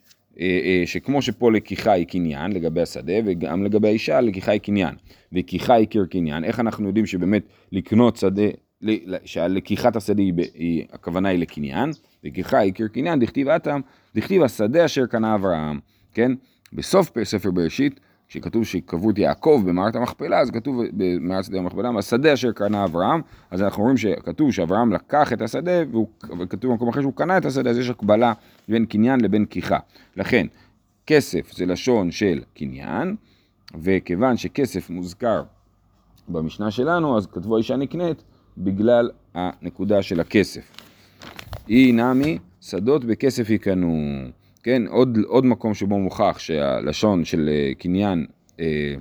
שכמו 0.85 1.21
שפה 1.21 1.51
לקיחה 1.51 1.91
היא 1.91 2.07
קניין 2.07 2.51
לגבי 2.51 2.81
השדה, 2.81 3.13
וגם 3.25 3.63
לגבי 3.63 3.87
האישה 3.87 4.21
לקיחה 4.21 4.51
היא 4.51 4.61
קניין, 4.61 4.95
וקיחה 5.33 5.73
היא 5.73 5.87
קיר 5.87 6.05
קניין, 6.05 6.43
איך 6.43 6.59
אנחנו 6.59 6.87
יודעים 6.87 7.05
שבאמת 7.05 7.43
לקנות 7.71 8.15
שדה, 8.17 8.43
שהלקיחת 9.25 9.95
השדה 9.95 10.21
היא, 10.21 10.33
היא, 10.53 10.83
הכוונה 10.91 11.29
היא 11.29 11.39
לקניין, 11.39 11.91
וקיחה 12.23 12.57
היא 12.57 12.73
קיר 12.73 12.87
קניין, 12.87 13.19
דכתיב 13.19 13.47
אטם, 13.47 13.81
דכתיב 14.15 14.43
השדה 14.43 14.85
אשר 14.85 15.05
קנה 15.05 15.35
אברהם, 15.35 15.79
כן? 16.13 16.31
בסוף 16.73 17.11
ספר 17.23 17.51
בראשית 17.51 17.99
שקברו 18.63 19.09
את 19.09 19.17
יעקב 19.17 19.61
במערכת 19.65 19.95
המכפלה, 19.95 20.39
אז 20.39 20.51
כתוב 20.51 20.81
במערכת 20.93 21.53
המכפלה, 21.53 21.89
השדה 21.97 22.33
אשר 22.33 22.51
קנה 22.51 22.83
אברהם, 22.83 23.21
אז 23.51 23.61
אנחנו 23.61 23.83
רואים 23.83 23.97
שכתוב 23.97 24.51
שאברהם 24.51 24.93
לקח 24.93 25.33
את 25.33 25.41
השדה, 25.41 25.71
וכתוב 26.39 26.71
במקום 26.71 26.89
אחר 26.89 27.01
שהוא 27.01 27.13
קנה 27.13 27.37
את 27.37 27.45
השדה, 27.45 27.69
אז 27.69 27.77
יש 27.77 27.89
הקבלה 27.89 28.33
בין 28.69 28.85
קניין 28.85 29.21
לבין 29.21 29.45
כיחה. 29.45 29.77
לכן, 30.17 30.47
כסף 31.07 31.53
זה 31.53 31.65
לשון 31.65 32.11
של 32.11 32.41
קניין, 32.53 33.15
וכיוון 33.81 34.37
שכסף 34.37 34.89
מוזכר 34.89 35.43
במשנה 36.29 36.71
שלנו, 36.71 37.17
אז 37.17 37.27
כתבו 37.27 37.55
האישה 37.55 37.75
נקנית 37.75 38.23
בגלל 38.57 39.09
הנקודה 39.33 40.01
של 40.01 40.19
הכסף. 40.19 40.71
אי 41.69 41.91
נמי, 41.91 42.37
שדות 42.61 43.05
בכסף 43.05 43.49
יקנו. 43.49 44.21
כן, 44.65 44.87
עוד, 44.87 45.17
עוד 45.27 45.45
מקום 45.45 45.73
שבו 45.73 45.99
מוכח 45.99 46.39
שהלשון 46.39 47.25
של 47.25 47.49
אה, 47.51 47.71
קניין 47.77 48.25
אה, 48.59 48.95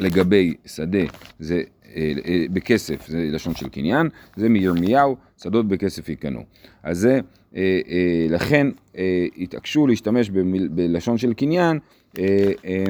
לגבי 0.00 0.54
שדה 0.66 0.98
זה 1.38 1.62
אה, 1.96 2.12
אה, 2.26 2.44
בכסף, 2.52 3.06
זה 3.08 3.28
לשון 3.32 3.54
של 3.54 3.68
קניין, 3.68 4.08
זה 4.36 4.48
מירמיהו, 4.48 5.16
שדות 5.42 5.68
בכסף 5.68 6.08
יקנו. 6.08 6.44
אז 6.82 6.98
זה, 6.98 7.20
אה, 7.56 7.80
אה, 7.88 8.26
לכן 8.30 8.66
אה, 8.96 9.26
התעקשו 9.38 9.86
להשתמש 9.86 10.30
במיל, 10.30 10.68
בלשון 10.68 11.18
של 11.18 11.34
קניין 11.34 11.78
אה, 12.18 12.52
אה, 12.64 12.84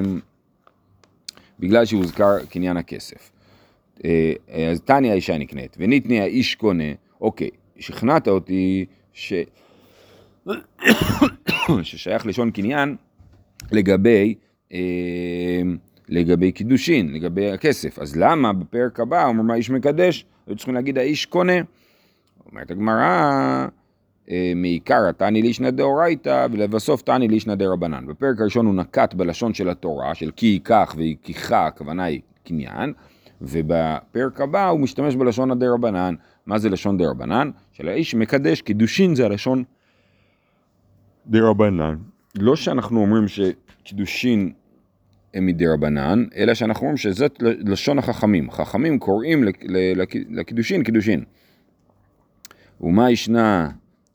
בגלל 1.61 1.85
שהוזכר 1.85 2.45
קניין 2.49 2.77
הכסף. 2.77 3.31
אה, 4.05 4.33
אז 4.71 4.81
תניא 4.81 5.11
האישה 5.11 5.39
נקנית, 5.39 5.77
וניתני 5.81 6.21
האיש 6.21 6.55
קונה, 6.55 6.93
אוקיי, 7.21 7.51
שכנעת 7.79 8.29
אותי 8.29 8.87
ש... 9.13 9.33
ששייך 11.83 12.27
לשון 12.27 12.51
קניין 12.51 12.97
לגבי, 13.73 14.35
אה, 14.73 14.79
לגבי 16.09 16.53
קידושין, 16.53 17.13
לגבי 17.13 17.53
הכסף. 17.53 17.99
אז 17.99 18.17
למה 18.17 18.53
בפרק 18.53 19.01
הבא 19.01 19.27
אומר 19.27 19.43
מה 19.43 19.55
איש 19.55 19.71
מקדש? 19.71 20.25
היו 20.47 20.57
צריכים 20.57 20.75
להגיד 20.75 20.99
האיש 20.99 21.27
קונה. 21.27 21.61
אומרת 22.53 22.71
הגמרא, 22.71 23.67
אה, 24.31 24.53
מעיקר 24.57 25.13
תני 25.13 25.43
לישנא 25.43 25.71
דאורייתא 25.71 26.47
ולבסוף 26.53 27.03
תני 27.03 27.29
לישנא 27.29 27.55
דרבנן. 27.55 28.07
בפרק 28.07 28.41
הראשון 28.41 28.67
הוא 28.67 28.75
נקט 28.75 29.15
בלשון 29.15 29.55
של 29.55 29.69
התורה, 29.69 30.15
של 30.15 30.31
כי 30.37 30.47
ייקח 30.47 30.95
ויקיחה, 30.97 31.67
הכוונה 31.67 32.05
היא 32.05 32.21
קניין, 32.45 32.93
ובפרק 33.43 34.41
הבא 34.41 34.69
הוא 34.69 34.81
משתמש 34.81 35.17
בלשון 35.17 35.51
הדרבנן. 35.51 36.15
מה 36.47 36.59
זה 36.59 36.69
לשון 36.69 36.99
דרבנן? 36.99 37.51
של 37.73 37.89
האיש 37.89 38.15
מקדש, 38.15 38.63
קידושין 38.63 39.15
זה 39.15 39.27
הלשון 39.27 39.65
דרבנן. 41.27 41.97
לא 42.35 42.57
שאנחנו 42.57 43.01
אומרים 43.01 43.25
שקידושין 43.29 44.53
הם 45.35 45.47
מדרבנן, 45.47 46.25
אלא 46.37 46.55
שאנחנו 46.55 46.81
אומרים 46.81 46.97
שזאת 46.97 47.43
לשון 47.43 47.99
החכמים. 47.99 48.51
חכמים 48.51 48.99
קוראים 48.99 49.45
לקידושין 50.31 50.83
קידושין. 50.83 51.25
ומה 52.81 53.11
ישנה, 53.11 53.71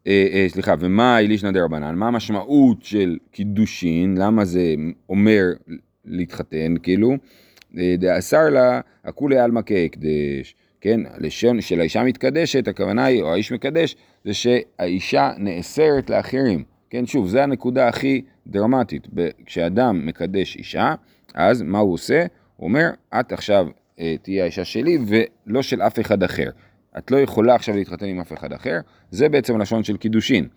אה, 0.08 0.28
אה, 0.34 0.46
סליחה, 0.50 0.76
ומה 0.80 1.20
אלישנא 1.20 1.52
דרבנן? 1.52 1.96
מה 1.96 2.08
המשמעות 2.08 2.84
של 2.84 3.18
קידושין? 3.32 4.18
למה 4.18 4.46
זה 4.46 4.76
אומר 5.10 5.44
להתחתן, 6.06 6.76
כאילו? 6.84 7.14
אה, 7.78 7.96
דאסר 7.98 8.50
לה, 8.50 8.82
הכולי 9.06 9.40
עלמא 9.40 9.62
כהקדש. 9.66 10.56
כן, 10.82 11.02
לשון 11.18 11.62
של 11.62 11.80
האישה 11.80 12.04
מתקדשת, 12.04 12.68
הכוונה 12.68 13.06
היא, 13.06 13.22
או 13.22 13.34
האיש 13.34 13.52
מקדש, 13.52 13.96
זה 14.26 14.34
שהאישה 14.34 15.32
נאסרת 15.38 16.10
לאחרים. 16.10 16.64
כן, 16.96 17.06
שוב, 17.06 17.28
זו 17.28 17.40
הנקודה 17.40 17.88
הכי 17.88 18.22
דרמטית. 18.48 19.08
כשאדם 19.46 20.06
מקדש 20.06 20.56
אישה, 20.56 20.96
אז 21.34 21.62
מה 21.62 21.80
הוא 21.80 21.94
עושה? 21.94 22.26
הוא 22.56 22.68
אומר, 22.68 22.90
את 23.20 23.32
עכשיו 23.32 23.68
אה, 24.00 24.16
תהיה 24.22 24.44
האישה 24.44 24.66
שלי 24.66 24.98
ולא 25.08 25.62
של 25.62 25.82
אף 25.82 26.00
אחד 26.00 26.24
אחר. 26.24 26.50
את 26.98 27.12
לא 27.12 27.18
יכולה 27.18 27.56
עכשיו 27.56 27.76
להתחתן 27.76 28.06
עם 28.06 28.20
אף 28.20 28.34
אחד 28.34 28.54
אחר, 28.54 28.80
זה 29.12 29.30
בעצם 29.30 29.62
לשון 29.62 29.84
של 29.84 29.98
קידושין, 29.98 30.48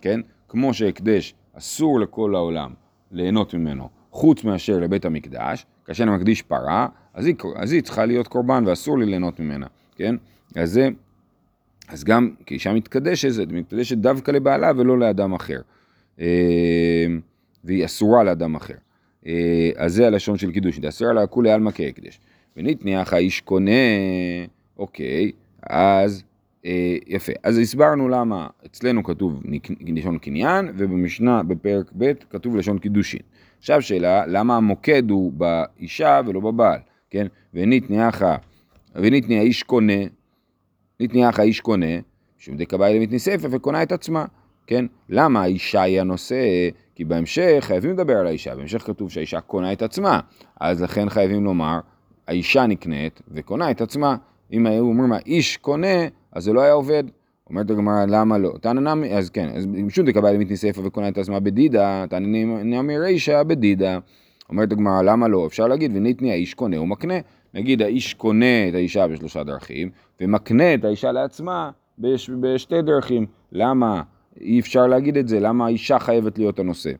כן? 0.00 0.20
כמו 0.48 0.74
שהקדש 0.74 1.34
אסור 1.52 2.00
לכל 2.00 2.34
העולם 2.34 2.70
ליהנות 3.12 3.54
ממנו, 3.54 3.88
חוץ 4.10 4.44
מאשר 4.44 4.78
לבית 4.78 5.04
המקדש, 5.04 5.66
כאשר 5.84 6.04
אני 6.04 6.10
מקדיש 6.10 6.42
פרה, 6.42 6.88
אז 7.14 7.26
היא, 7.26 7.34
אז 7.56 7.72
היא 7.72 7.82
צריכה 7.82 8.06
להיות 8.06 8.28
קורבן 8.28 8.64
ואסור 8.66 8.98
לי 8.98 9.06
ליהנות 9.06 9.40
ממנה, 9.40 9.66
כן? 9.96 10.14
אז 10.56 10.70
זה, 10.70 10.88
אז 11.88 12.04
גם 12.04 12.30
כאישה 12.46 12.72
מתקדשת, 12.72 13.52
מתקדשת 13.52 13.96
דווקא 13.96 14.30
לבעלה 14.30 14.72
ולא 14.76 14.98
לאדם 14.98 15.32
אחר. 15.32 15.60
אה, 16.20 17.06
והיא 17.64 17.84
אסורה 17.84 18.24
לאדם 18.24 18.54
אחר. 18.54 18.74
אה, 19.26 19.70
אז 19.76 19.94
זה 19.94 20.06
הלשון 20.06 20.38
של 20.38 20.52
קידוש, 20.52 20.78
דאסרה 20.78 21.12
לה 21.12 21.26
כולי 21.26 21.50
עלמא 21.50 21.70
כהקדש. 21.74 22.20
וניתניח 22.56 23.12
האיש 23.12 23.40
קונה, 23.40 23.70
אוקיי, 24.78 25.32
אז 25.62 26.22
אה, 26.64 26.96
יפה. 27.06 27.32
אז 27.42 27.58
הסברנו 27.58 28.08
למה 28.08 28.46
אצלנו 28.66 29.04
כתוב 29.04 29.42
לשון 29.80 30.18
קניין, 30.18 30.68
ובמשנה 30.76 31.42
בפרק 31.42 31.92
ב' 31.98 32.12
כתוב 32.30 32.56
לשון 32.56 32.78
קידושין. 32.78 33.20
עכשיו 33.58 33.82
שאלה, 33.82 34.26
למה 34.26 34.56
המוקד 34.56 35.10
הוא 35.10 35.32
באישה 35.32 36.20
ולא 36.26 36.40
בבעל, 36.40 36.78
כן? 37.10 37.26
וניתניח 37.54 38.22
האיש 39.28 39.62
קונה, 39.62 40.02
ניתניח 41.00 41.38
האיש 41.38 41.60
קונה, 41.60 41.96
משום 42.38 42.56
דקבאי 42.56 42.98
למתני 42.98 43.18
ספר 43.18 43.48
וקונה 43.50 43.82
את 43.82 43.92
עצמה. 43.92 44.24
כן? 44.68 44.84
למה 45.08 45.42
האישה 45.42 45.82
היא 45.82 46.00
הנושא? 46.00 46.36
כי 46.94 47.04
בהמשך 47.04 47.56
חייבים 47.60 47.90
לדבר 47.90 48.16
על 48.16 48.26
האישה, 48.26 48.56
בהמשך 48.56 48.82
כתוב 48.86 49.10
שהאישה 49.10 49.40
קונה 49.40 49.72
את 49.72 49.82
עצמה, 49.82 50.20
אז 50.60 50.82
לכן 50.82 51.08
חייבים 51.08 51.44
לומר, 51.44 51.80
האישה 52.28 52.66
נקנית 52.66 53.22
וקונה 53.28 53.70
את 53.70 53.80
עצמה. 53.80 54.16
אם 54.52 54.66
היו 54.66 54.84
אומרים 54.84 55.12
האיש 55.12 55.56
קונה, 55.56 56.06
אז 56.32 56.44
זה 56.44 56.52
לא 56.52 56.60
היה 56.60 56.72
עובד. 56.72 57.04
אומרת 57.50 57.70
הגמרא, 57.70 58.04
למה 58.08 58.38
לא? 58.38 58.54
תנא 58.60 58.94
נמי, 58.94 59.14
אז 59.14 59.30
כן, 59.30 59.48
אז 59.54 59.66
משום 59.66 60.06
דקבל 60.06 60.32
למית 60.32 60.50
ניספה 60.50 60.80
וקונה 60.84 61.08
את 61.08 61.18
עצמה 61.18 61.40
בדידה, 61.40 62.04
תנא 62.10 62.26
נמי 62.64 62.98
רישא 62.98 63.42
בדידה. 63.42 63.98
אומרת 64.48 64.72
הגמרא, 64.72 65.02
למה 65.02 65.28
לא? 65.28 65.46
אפשר 65.46 65.66
להגיד, 65.66 65.96
וניתני 65.96 66.30
האיש 66.30 66.54
קונה 66.54 66.80
ומקנה. 66.80 67.14
נגיד 67.54 67.82
האיש 67.82 68.14
קונה 68.14 68.68
את 68.68 68.74
האישה 68.74 69.08
בשלושה 69.08 69.44
דרכים, 69.44 69.90
ומקנה 70.20 70.74
את 70.74 70.84
האישה 70.84 71.12
לעצמה 71.12 71.70
בש, 71.98 72.30
בשתי 72.40 72.82
דרכים. 72.82 73.26
למה? 73.52 74.02
אי 74.40 74.60
אפשר 74.60 74.86
להגיד 74.86 75.16
את 75.16 75.28
זה, 75.28 75.40
למה 75.40 75.66
האישה 75.66 75.98
חייבת 75.98 76.38
להיות 76.38 76.58
הנושא? 76.58 76.90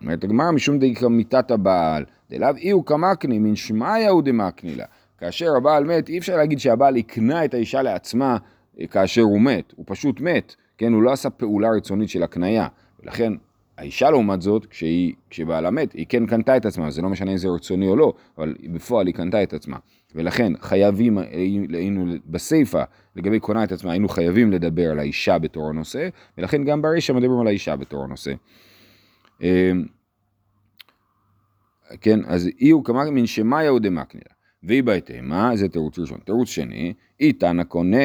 אומרת 0.00 0.24
הגמרא, 0.24 0.50
משום 0.50 0.78
דאיקרא 0.78 1.08
מיתת 1.08 1.50
הבעל, 1.50 2.04
דלאו 2.30 2.56
אי 2.56 2.70
הוא 2.70 2.84
כמקני, 2.84 3.38
מן 3.38 3.56
שמעיה 3.56 4.10
הוא 4.10 4.22
דמקני 4.22 4.74
לה. 4.74 4.84
כאשר 5.18 5.56
הבעל 5.56 5.84
מת, 5.84 6.08
אי 6.08 6.18
אפשר 6.18 6.36
להגיד 6.36 6.58
שהבעל 6.58 6.96
הקנה 6.96 7.44
את 7.44 7.54
האישה 7.54 7.82
לעצמה 7.82 8.36
אה, 8.80 8.86
כאשר 8.86 9.22
הוא 9.22 9.40
מת, 9.40 9.72
הוא 9.76 9.84
פשוט 9.88 10.20
מת, 10.20 10.54
כן, 10.78 10.92
הוא 10.92 11.02
לא 11.02 11.12
עשה 11.12 11.30
פעולה 11.30 11.68
רצונית 11.70 12.08
של 12.08 12.22
הקנייה, 12.22 12.68
ולכן 13.02 13.32
האישה 13.78 14.10
לעומת 14.10 14.42
זאת, 14.42 14.66
כשהיא, 14.66 15.12
כשבעלה 15.30 15.70
מת, 15.70 15.92
היא 15.92 16.06
כן 16.08 16.26
קנתה 16.26 16.56
את 16.56 16.66
עצמה, 16.66 16.90
זה 16.90 17.02
לא 17.02 17.08
משנה 17.08 17.32
אם 17.32 17.36
זה 17.36 17.48
רצוני 17.48 17.88
או 17.88 17.96
לא, 17.96 18.12
אבל 18.38 18.54
בפועל 18.72 19.06
היא 19.06 19.14
קנתה 19.14 19.42
את 19.42 19.52
עצמה. 19.52 19.76
ולכן 20.14 20.52
חייבים, 20.60 21.18
היינו 21.72 22.14
בסיפא, 22.26 22.84
לגבי 23.16 23.40
קונה 23.40 23.64
את 23.64 23.72
עצמה, 23.72 23.92
היינו 23.92 24.08
חייבים 24.08 24.52
לדבר 24.52 24.90
על 24.90 24.98
האישה 24.98 25.38
בתור 25.38 25.68
הנושא, 25.68 26.08
ולכן 26.38 26.64
גם 26.64 26.82
ברישא 26.82 27.12
מדברים 27.12 27.40
על 27.40 27.46
האישה 27.46 27.76
בתור 27.76 28.04
הנושא. 28.04 28.32
אמ, 29.40 29.84
כן, 32.00 32.20
אז 32.26 32.48
אי 32.60 32.70
הוא 32.70 32.84
כמה 32.84 33.10
מן 33.10 33.26
שמאיה 33.26 33.70
הוא 33.70 33.80
דמקנילה. 33.80 34.38
והיא 34.62 34.82
בהתאמה, 34.82 35.56
זה 35.56 35.68
תירוץ 35.68 35.98
ראשון. 35.98 36.18
תירוץ 36.24 36.48
שני, 36.48 36.94
אי 37.20 37.32
תנא 37.32 37.64
קונה, 37.64 37.96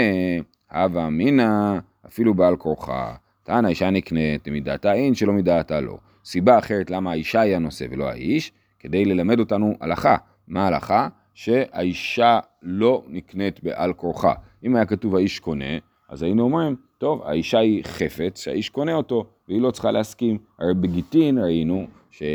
הווה 0.72 1.08
אמינא, 1.08 1.80
אפילו 2.08 2.34
בעל 2.34 2.56
כורחה. 2.56 3.16
תנא 3.44 3.68
אישה 3.68 3.90
נקנית, 3.90 4.48
מדעתה 4.48 4.94
אין 4.94 5.16
שלא 5.16 5.34
מדעתה 5.34 5.82
לא. 5.82 5.98
סיבה 6.26 6.58
אחרת 6.58 6.92
למה 6.92 7.12
האישה 7.12 7.42
היא 7.42 7.56
הנושא 7.56 7.86
ולא 7.92 8.10
האיש, 8.10 8.52
כדי 8.80 9.06
ללמד 9.06 9.40
אותנו 9.40 9.78
הלכה. 9.82 10.16
מה 10.48 10.64
ההלכה? 10.64 11.08
שהאישה 11.34 12.40
לא 12.62 13.04
נקנית 13.08 13.64
בעל 13.64 13.94
כורחה. 13.94 14.34
אם 14.64 14.76
היה 14.76 14.86
כתוב 14.86 15.16
האיש 15.16 15.40
קונה, 15.40 15.78
אז 16.10 16.24
היינו 16.24 16.44
אומרים, 16.44 16.76
טוב, 16.98 17.22
האישה 17.24 17.60
היא 17.60 17.84
חפץ 17.84 18.44
שהאיש 18.44 18.70
קונה 18.70 18.94
אותו, 18.94 19.26
והיא 19.48 19.62
לא 19.62 19.72
צריכה 19.72 19.92
להסכים. 19.92 20.38
הרי 20.60 20.74
בגיטין 20.74 21.38
ראינו 21.38 21.88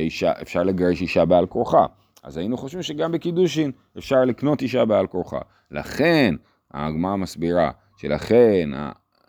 שאפשר 0.09 0.62
לגרש 0.62 1.00
אישה 1.00 1.25
בעל 1.25 1.47
כורחה. 1.47 1.87
אז 2.23 2.37
היינו 2.37 2.57
חושבים 2.57 2.83
שגם 2.83 3.12
בקידושין 3.12 3.71
אפשר 3.99 4.25
לקנות 4.25 4.62
אישה 4.62 4.85
בעל 4.85 5.07
כורחה. 5.07 5.40
לכן, 5.71 6.35
הגמרא 6.75 7.17
מסבירה 7.17 7.71
שלכן 7.97 8.71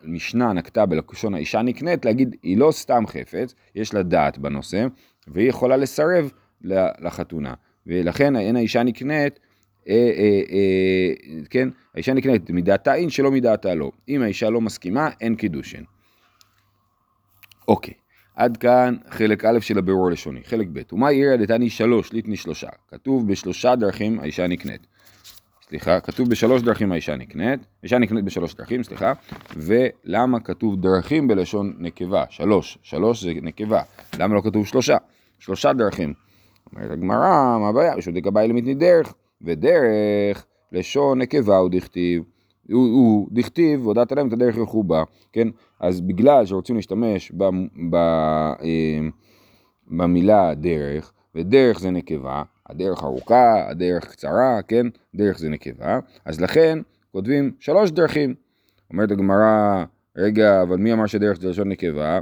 המשנה 0.03 0.53
נקטה 0.53 0.85
בלקושון 0.85 1.33
האישה 1.33 1.61
נקנית 1.61 2.05
להגיד, 2.05 2.35
היא 2.43 2.57
לא 2.57 2.71
סתם 2.71 3.03
חפץ, 3.07 3.55
יש 3.75 3.93
לה 3.93 4.03
דעת 4.03 4.37
בנושא, 4.37 4.87
והיא 5.27 5.49
יכולה 5.49 5.77
לסרב 5.77 6.31
לחתונה. 7.01 7.53
ולכן 7.87 8.35
אין 8.35 8.55
האישה 8.55 8.83
נקנית 8.83 9.39
כן, 11.49 11.69
האישה 11.95 12.13
נקנית 12.13 12.49
מדעתה 12.49 12.95
אין 12.95 13.09
שלא 13.09 13.31
מדעתה 13.31 13.75
לא. 13.75 13.91
אם 14.09 14.21
האישה 14.21 14.49
לא 14.49 14.61
מסכימה, 14.61 15.09
אין 15.21 15.35
קידושין. 15.35 15.83
אוקיי, 17.67 17.93
עד 18.35 18.57
כאן 18.57 18.95
חלק 19.09 19.45
א' 19.45 19.59
של 19.59 19.77
הבירור 19.77 20.07
הלשוני. 20.07 20.39
חלק 20.43 20.67
ב', 20.73 20.81
ומה 20.93 21.11
יראה 21.11 21.37
דתני 21.37 21.69
שלוש, 21.69 22.13
ליטני 22.13 22.35
שלושה. 22.35 22.69
כתוב 22.87 23.27
בשלושה 23.31 23.75
דרכים 23.75 24.19
האישה 24.19 24.47
נקנית. 24.47 24.87
סליחה, 25.69 25.99
כתוב 25.99 26.29
בשלוש 26.29 26.61
דרכים 26.61 26.91
האישה 26.91 27.15
נקנית, 27.15 27.59
האישה 27.81 27.97
נקנית 27.97 28.25
בשלוש 28.25 28.55
דרכים, 28.55 28.83
סליחה, 28.83 29.13
ולמה 29.57 30.39
כתוב 30.39 30.81
דרכים 30.81 31.27
בלשון 31.27 31.73
נקבה? 31.79 32.23
שלוש, 32.29 32.77
שלוש 32.83 33.23
זה 33.23 33.31
נקבה, 33.41 33.81
למה 34.19 34.35
לא 34.35 34.41
כתוב 34.41 34.67
שלושה? 34.67 34.97
שלושה 35.39 35.73
דרכים. 35.73 36.13
אומרת 36.73 36.91
הגמרא, 36.91 37.57
מה 37.59 37.69
הבעיה? 37.69 37.97
בשביל 37.97 38.15
דקבאי 38.15 38.47
למיתני 38.47 38.73
דרך, 38.73 39.13
ודרך 39.41 40.45
לשון 40.71 41.21
נקבה 41.21 41.57
הוא 41.57 41.69
דכתיב. 41.69 42.23
הוא, 42.71 42.87
הוא 42.87 43.27
דכתיב, 43.31 43.85
והודעת 43.85 44.11
להם 44.11 44.27
את 44.27 44.33
הדרך 44.33 44.57
ילכו 44.57 44.83
בה, 44.83 45.03
כן? 45.33 45.47
אז 45.79 46.01
בגלל 46.01 46.45
שרוצים 46.45 46.75
להשתמש 46.75 47.31
ב, 47.31 47.43
ב, 47.89 47.95
אה, 47.95 48.99
במילה 49.87 50.53
דרך, 50.53 51.13
ודרך 51.35 51.79
זה 51.79 51.91
נקבה, 51.91 52.43
הדרך 52.69 53.03
ארוכה, 53.03 53.69
הדרך 53.69 54.11
קצרה, 54.11 54.61
כן? 54.67 54.87
דרך 55.15 55.39
זה 55.39 55.49
נקבה, 55.49 55.99
אז 56.25 56.41
לכן 56.41 56.79
כותבים 57.11 57.51
שלוש 57.59 57.91
דרכים. 57.91 58.33
אומרת 58.91 59.11
הגמרא, 59.11 59.83
רגע, 60.17 60.61
אבל 60.61 60.77
מי 60.77 60.93
אמר 60.93 61.05
שדרך 61.05 61.39
זה 61.41 61.49
לשון 61.49 61.69
נקבה? 61.69 62.19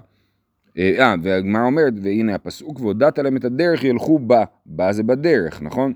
אה, 0.77 0.91
אה 1.00 1.15
והגמרא 1.24 1.65
אומרת, 1.65 1.93
והנה 2.01 2.36
הפסוק, 2.36 2.79
והודעת 2.79 3.19
להם 3.19 3.38
את 3.38 3.45
הדרך 3.45 3.83
ילכו 3.83 4.19
בה, 4.19 4.43
בה 4.65 4.93
זה 4.93 5.03
בדרך, 5.03 5.62
נכון? 5.62 5.93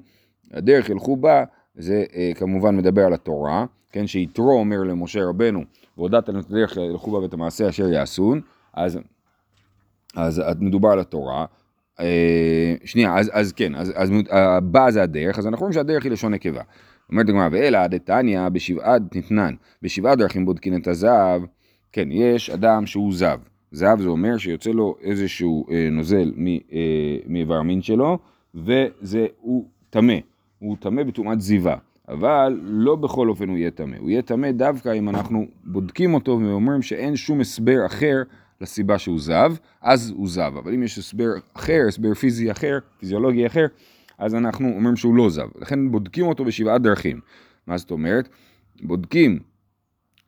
הדרך 0.54 0.90
ילכו 0.90 1.16
בה, 1.16 1.44
זה 1.76 2.04
אה, 2.16 2.32
כמובן 2.36 2.78
מדבר 2.78 3.06
על 3.06 3.14
התורה, 3.14 3.66
כן, 3.92 4.08
שיתרו 4.08 4.52
אומר 4.60 4.84
למשה 4.84 5.26
רבנו, 5.26 5.64
והודעת 5.98 6.30
להם 6.30 6.40
את 6.40 6.46
הדרך 6.50 6.78
ילכו 6.78 7.12
בה 7.12 7.18
ואת 7.18 7.34
המעשה 7.34 7.70
אשר 7.70 7.90
יעשון, 7.90 8.42
אז, 8.74 9.00
אז 10.16 10.42
מדובר 10.60 10.90
על 10.90 11.00
התורה. 11.00 11.46
אה, 12.00 12.76
שנייה, 12.86 13.18
אז, 13.18 13.32
אז 13.34 13.52
כן, 13.52 13.76
אז, 13.76 13.94
אז 13.96 14.12
הבא 14.30 14.92
זה 14.92 15.04
הדרך, 15.04 15.40
אז 15.40 15.48
אנחנו 15.48 15.60
רואים 15.60 15.74
שהדרך 15.74 16.04
היא 16.04 16.12
לשון 16.12 16.34
נקבה. 16.34 16.62
אומרת 17.12 17.30
הגמרא, 17.30 17.48
ואלא 17.52 17.88
דתניא 17.88 18.50
בשבעה 18.50 18.98
ניתנן, 19.16 19.56
בשבעה 19.82 20.16
דרכים 20.16 20.46
בודקין 20.46 20.82
את 20.82 20.88
הזהב, 20.88 21.42
כן, 21.92 22.12
יש 22.12 22.50
אדם 22.50 22.86
שהוא 22.86 23.14
זב. 23.14 23.40
זהב 23.72 24.02
זה 24.02 24.08
אומר 24.08 24.38
שיוצא 24.38 24.70
לו 24.70 24.96
איזשהו 25.02 25.66
אה, 25.72 25.90
נוזל 25.92 26.32
אה, 26.72 27.18
מאיבר 27.28 27.56
המין 27.56 27.82
שלו, 27.82 28.18
וזה, 28.56 29.26
הוא 29.38 29.66
טמא, 29.90 30.14
הוא 30.62 30.78
טמא 30.80 31.04
בטומאת 31.04 31.42
זיווה. 31.42 31.76
אבל 32.08 32.60
לא 32.64 32.96
בכל 32.96 33.30
אופן 33.30 33.50
הוא 33.50 33.58
יהיה 33.58 33.72
טמא. 33.72 33.96
הוא 34.00 34.10
יהיה 34.10 34.22
טמא 34.22 34.52
דווקא 34.52 34.94
אם 34.94 35.10
אנחנו 35.10 35.48
בודקים 35.64 36.14
אותו 36.14 36.40
ואומרים 36.42 36.82
שאין 36.82 37.16
שום 37.16 37.42
הסבר 37.42 37.86
אחר 37.86 38.24
לסיבה 38.62 38.98
שהוא 38.98 39.20
זב, 39.20 39.54
אז 39.82 40.14
הוא 40.16 40.30
זב. 40.30 40.54
אבל 40.64 40.74
אם 40.74 40.84
יש 40.84 40.98
הסבר 40.98 41.30
אחר, 41.54 41.82
הסבר 41.88 42.14
פיזי 42.14 42.52
אחר, 42.52 42.80
פיזיולוגי 43.00 43.48
אחר, 43.48 43.66
אז 44.18 44.36
אנחנו 44.36 44.74
אומרים 44.76 44.96
שהוא 44.96 45.16
לא 45.16 45.30
זב. 45.30 45.48
לכן 45.62 45.92
בודקים 45.92 46.26
אותו 46.26 46.46
בשבעה 46.46 46.78
דרכים. 46.78 47.20
מה 47.68 47.78
זאת 47.78 47.92
אומרת? 47.92 48.30
בודקים, 48.84 49.40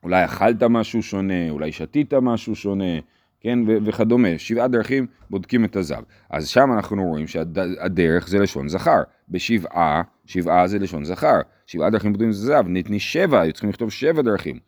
אולי 0.02 0.24
אכלת 0.24 0.62
משהו 0.62 1.02
שונה, 1.02 1.50
אולי 1.50 1.72
שתית 1.72 2.14
משהו 2.14 2.54
שונה, 2.54 2.98
כן, 3.44 3.58
ו- 3.66 3.76
וכדומה. 3.84 4.28
שבעה 4.38 4.68
דרכים 4.68 5.06
בודקים 5.30 5.64
את 5.64 5.76
הזב. 5.76 6.02
אז 6.30 6.48
שם 6.48 6.72
אנחנו 6.72 7.04
רואים 7.04 7.26
שהדרך 7.26 8.28
זה 8.28 8.38
לשון 8.38 8.68
זכר. 8.68 9.02
בשבעה, 9.28 10.02
שבעה 10.26 10.66
זה 10.66 10.78
לשון 10.78 11.04
זכר. 11.04 11.40
שבעה 11.66 11.90
דרכים 11.90 12.12
בודקים 12.12 12.28
את 12.28 12.34
הזב, 12.34 12.64
ניתני 12.66 13.00
שבע, 13.00 13.40
היו 13.40 13.52
צריכים 13.52 13.70
לכתוב 13.70 13.90
שבע 13.90 14.22
דרכים. 14.22 14.58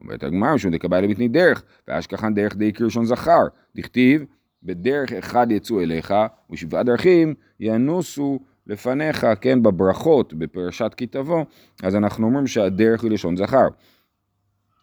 אומרת 0.00 0.24
הגמרא, 0.24 0.54
משום 0.54 0.70
דקבאי 0.70 1.02
לביתני 1.02 1.28
דרך, 1.28 1.62
ואשכחן 1.88 2.34
דרך 2.34 2.56
די 2.56 2.72
קרשון 2.72 3.04
זכר. 3.04 3.42
דכתיב, 3.76 4.24
בדרך 4.62 5.12
אחד 5.12 5.46
יצאו 5.50 5.80
אליך, 5.80 6.14
ושבעה 6.50 6.82
דרכים 6.82 7.34
ינוסו 7.60 8.38
לפניך, 8.66 9.26
כן, 9.40 9.62
בברכות, 9.62 10.34
בפרשת 10.34 10.94
כי 10.96 11.06
תבוא, 11.06 11.44
אז 11.82 11.96
אנחנו 11.96 12.26
אומרים 12.26 12.46
שהדרך 12.46 13.02
היא 13.02 13.10
לשון 13.10 13.36
זכר. 13.36 13.68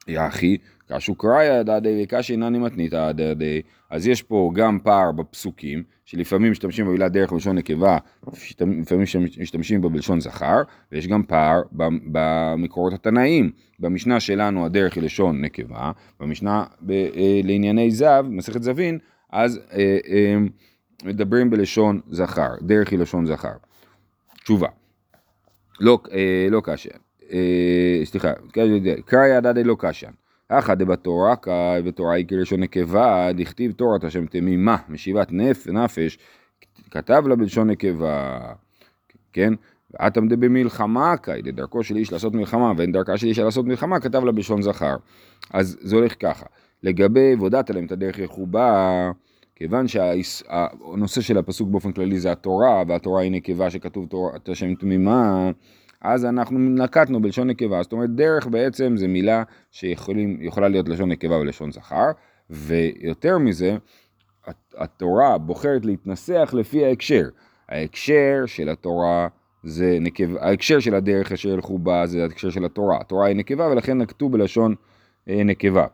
יחי, 0.08 0.58
קשו 0.88 1.16
קראיה 1.16 1.64
דדי 1.64 2.04
וקשי 2.04 2.34
אינני 2.34 2.60
מתניתא 2.60 3.12
דדי, 3.12 3.62
אז 3.90 4.08
יש 4.08 4.22
פה 4.22 4.52
גם 4.56 4.80
פער 4.84 5.12
בפסוקים, 5.12 5.84
שלפעמים 6.06 6.52
משתמשים 6.52 6.86
במילה 6.86 7.10
דרך 7.10 7.32
בלשון 7.32 7.56
נקבה, 7.56 7.98
לפעמים 8.82 9.06
משתמשים 9.42 9.82
בה 9.82 9.90
בלשון 9.90 10.22
זכר, 10.22 10.62
ויש 10.92 11.08
גם 11.08 11.24
פער 11.24 11.62
במקורות 12.12 12.94
התנאיים. 12.94 13.52
במשנה 13.80 14.20
שלנו 14.20 14.66
הדרך 14.66 14.96
היא 14.96 15.04
לשון 15.04 15.42
נקבה, 15.42 15.92
במשנה 16.20 16.64
ב, 16.82 16.92
אה, 16.92 17.42
לענייני 17.44 17.92
זב, 17.92 18.26
מסכת 18.30 18.64
זבין, 18.64 19.00
אז 19.32 19.60
אה, 19.74 19.98
אה, 20.08 20.36
מדברים 21.04 21.50
בלשון 21.50 22.02
זכר, 22.10 22.52
דרך 22.62 22.92
היא 22.92 23.00
לשון 23.00 23.26
זכר. 23.26 23.54
תשובה, 24.44 24.68
לא, 25.80 26.00
אה, 26.12 26.48
לא 26.50 26.62
קשה, 26.64 26.90
סליחה, 28.04 28.32
קראי 29.06 29.36
הדדי 29.36 29.64
לא 29.64 29.76
קשה. 29.80 30.10
אחא 30.50 30.74
דבתורה 30.74 31.36
קאי 31.36 31.82
ותורה 31.86 32.16
היא 32.16 32.28
כלשון 32.28 32.60
נקבה, 32.60 33.30
דכתיב 33.34 33.72
תורת 33.72 34.04
השם 34.04 34.26
תמימה, 34.26 34.78
משיבת 34.90 35.28
נפ, 35.32 35.68
נפש, 35.68 36.18
כתב 36.92 37.24
לה 37.28 37.36
בלשון 37.36 37.70
נקבה, 37.70 38.40
כן? 39.34 39.54
ואתם 39.94 40.28
דבמלחמה 40.28 41.18
קאי, 41.18 41.42
דרכו 41.42 41.84
של 41.84 41.96
איש 41.96 42.12
לעשות 42.12 42.34
מלחמה, 42.34 42.72
ואין 42.78 42.92
דרכה 42.92 43.18
של 43.18 43.28
איש 43.28 43.40
לעשות 43.40 43.66
מלחמה, 43.66 44.00
כתב 44.00 44.24
לה 44.24 44.32
בלשון 44.32 44.62
זכר. 44.62 44.96
אז 45.54 45.78
זה 45.82 45.96
הולך 45.96 46.16
ככה. 46.20 46.46
לגבי 46.84 47.36
והודעת 47.36 47.70
להם 47.70 47.86
את 47.86 47.92
הדרך 47.92 48.20
יחובה, 48.20 49.12
כיוון 49.56 49.88
שהנושא 49.88 51.22
של 51.22 51.38
הפסוק 51.38 51.70
באופן 51.70 51.92
כללי 51.92 52.20
זה 52.20 52.32
התורה, 52.32 52.84
והתורה 52.88 53.22
היא 53.22 53.32
נקבה 53.32 53.70
שכתוב 53.70 54.06
תורת 54.06 54.50
השם 54.50 54.76
תמימה, 54.76 55.52
אז 56.04 56.26
אנחנו 56.26 56.60
נקטנו 56.60 57.22
בלשון 57.22 57.48
נקבה, 57.48 57.84
זאת 57.84 57.92
אומרת 57.92 58.10
דרך 58.10 58.48
בעצם 58.48 58.98
זה 58.98 59.08
מילה 59.08 59.44
שיכולה 59.72 60.68
להיות 60.70 60.90
לשון 60.90 61.12
נקבה 61.12 61.38
ולשון 61.38 61.72
זכר, 61.72 62.12
ויותר 62.50 63.38
מזה, 63.38 63.78
התורה 64.78 65.38
בוחרת 65.38 65.86
להתנסח 65.86 66.54
לפי 66.58 66.86
ההקשר. 66.86 67.30
ההקשר 67.70 68.44
של 68.46 68.70
התורה 68.70 69.28
זה 69.64 69.98
נקבה, 70.02 70.46
ההקשר 70.46 70.80
של 70.80 70.96
הדרך 70.96 71.32
אשר 71.32 71.50
ילכו 71.50 71.80
בה 71.80 72.08
זה 72.08 72.24
ההקשר 72.24 72.50
של 72.50 72.66
התורה. 72.66 73.02
התורה 73.02 73.28
היא 73.28 73.36
נקבה 73.36 73.68
ולכן 73.68 73.98
נקטו 73.98 74.30
בלשון 74.30 74.76
אה, 75.30 75.44
נקבה. 75.44 75.86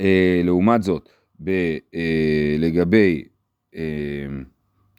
אה, 0.00 0.40
לעומת 0.44 0.82
זאת, 0.82 1.08
ב, 1.44 1.50
אה, 1.94 2.56
לגבי 2.58 3.24
אה, 3.76 3.82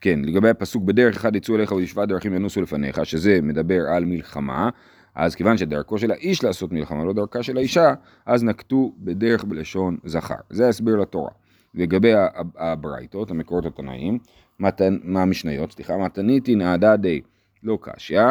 כן, 0.01 0.19
לגבי 0.23 0.49
הפסוק 0.49 0.83
בדרך 0.83 1.15
אחד 1.15 1.35
יצאו 1.35 1.55
אליך 1.55 1.71
ובשבעה 1.71 2.05
דרכים 2.05 2.33
ינוסו 2.33 2.62
לפניך, 2.62 3.05
שזה 3.05 3.39
מדבר 3.43 3.81
על 3.95 4.05
מלחמה, 4.05 4.69
אז 5.15 5.35
כיוון 5.35 5.57
שדרכו 5.57 5.97
של 5.97 6.12
האיש 6.12 6.43
לעשות 6.43 6.71
מלחמה, 6.71 7.05
לא 7.05 7.13
דרכה 7.13 7.43
של 7.43 7.57
האישה, 7.57 7.93
אז 8.25 8.43
נקטו 8.43 8.93
בדרך 8.97 9.43
בלשון 9.43 9.97
זכר. 10.05 10.35
זה 10.49 10.65
ההסבר 10.65 10.95
לתורה. 10.95 11.31
לגבי 11.75 12.12
הברייתות, 12.57 13.31
המקורות 13.31 13.65
התנאים, 13.65 14.19
מה 14.59 15.21
המשניות, 15.21 15.71
סליחה, 15.71 15.97
מתניתי 15.97 16.55
נעדה 16.55 16.97
די 16.97 17.21
לא 17.63 17.77
קשיא, 17.81 18.21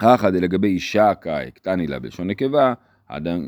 הכא 0.00 0.30
דלגבי 0.30 0.68
אישה 0.68 1.14
קאי, 1.14 1.50
קטני 1.50 1.86
לה 1.86 1.98
בלשון 1.98 2.30
נקבה, 2.30 2.74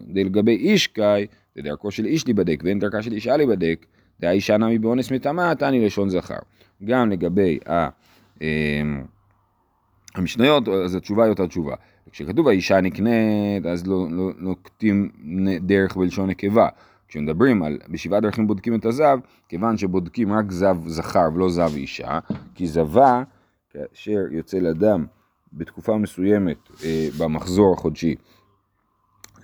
דלגבי 0.09 0.57
איש 0.57 0.87
קאי, 0.87 1.27
דרכו 1.59 1.91
של 1.91 2.05
איש 2.05 2.27
להיבדק, 2.27 2.61
ואין 2.65 2.79
דרכה 2.79 3.03
של 3.03 3.13
אישה 3.13 3.37
להיבדק, 3.37 3.87
דהאישה 4.21 4.57
נמי 4.57 4.79
באונס 4.79 5.11
מטמאה, 5.11 5.55
תני 5.55 5.87
לשון 5.87 6.09
זכר. 6.09 6.39
גם 6.85 7.11
לגבי 7.11 7.59
ה... 7.69 7.89
אמ, 8.41 9.05
המשניות, 10.15 10.69
אז 10.69 10.95
התשובה 10.95 11.25
היא 11.25 11.31
אותה 11.31 11.47
תשובה. 11.47 11.75
כשכתוב 12.11 12.49
האישה 12.49 12.81
נקנית, 12.81 13.67
אז 13.67 13.87
לא, 13.87 14.07
לא, 14.11 14.31
נוקטים 14.39 15.11
דרך 15.61 15.97
בלשון 15.97 16.31
נקבה. 16.31 16.69
כשמדברים 17.09 17.63
על 17.63 17.79
בשבעה 17.89 18.21
דרכים 18.21 18.47
בודקים 18.47 18.75
את 18.75 18.85
הזב, 18.85 19.19
כיוון 19.49 19.77
שבודקים 19.77 20.33
רק 20.33 20.51
זב 20.51 20.77
זכר 20.87 21.29
ולא 21.35 21.51
זב 21.51 21.71
אישה, 21.75 22.19
כי 22.55 22.67
זבה, 22.67 23.23
כאשר 23.71 24.21
יוצא 24.31 24.59
לדם 24.59 25.07
בתקופה 25.53 25.97
מסוימת 25.97 26.57
אה, 26.85 27.09
במחזור 27.19 27.75
החודשי, 27.75 28.15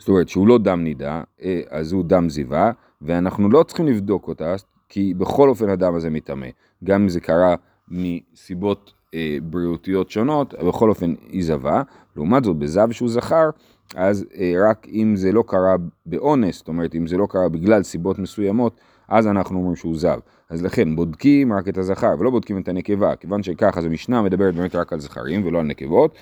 זאת 0.00 0.08
אומרת 0.08 0.28
שהוא 0.28 0.48
לא 0.48 0.58
דם 0.58 0.84
נידה, 0.84 1.22
אה, 1.42 1.60
אז 1.70 1.92
הוא 1.92 2.04
דם 2.04 2.28
זיווה, 2.28 2.72
ואנחנו 3.02 3.50
לא 3.50 3.62
צריכים 3.62 3.86
לבדוק 3.86 4.28
אותה, 4.28 4.54
כי 4.88 5.14
בכל 5.14 5.48
אופן 5.48 5.68
הדם 5.68 5.94
הזה 5.94 6.10
מטמא. 6.10 6.46
גם 6.84 7.02
אם 7.02 7.08
זה 7.08 7.20
קרה 7.20 7.54
מסיבות 7.88 8.92
אה, 9.14 9.38
בריאותיות 9.42 10.10
שונות, 10.10 10.54
בכל 10.54 10.88
אופן 10.88 11.14
היא 11.28 11.44
זבה. 11.44 11.82
לעומת 12.16 12.44
זאת, 12.44 12.56
בזב 12.56 12.92
שהוא 12.92 13.08
זכר, 13.08 13.50
אז 13.94 14.24
אה, 14.38 14.54
רק 14.70 14.86
אם 14.92 15.16
זה 15.16 15.32
לא 15.32 15.44
קרה 15.46 15.76
באונס, 16.06 16.58
זאת 16.58 16.68
אומרת, 16.68 16.94
אם 16.94 17.06
זה 17.06 17.16
לא 17.16 17.26
קרה 17.30 17.48
בגלל 17.48 17.82
סיבות 17.82 18.18
מסוימות, 18.18 18.80
אז 19.08 19.26
אנחנו 19.26 19.58
אומרים 19.58 19.76
שהוא 19.76 19.96
זב. 19.96 20.18
אז 20.50 20.62
לכן, 20.62 20.96
בודקים 20.96 21.52
רק 21.52 21.68
את 21.68 21.78
הזכר 21.78 22.14
ולא 22.18 22.30
בודקים 22.30 22.58
את 22.58 22.68
הנקבה, 22.68 23.16
כיוון 23.16 23.42
שככה, 23.42 23.78
אז 23.78 23.84
המשנה 23.84 24.22
מדברת 24.22 24.54
באמת 24.54 24.74
רק 24.74 24.92
על 24.92 25.00
זכרים 25.00 25.46
ולא 25.46 25.60
על 25.60 25.66
נקבות. 25.66 26.14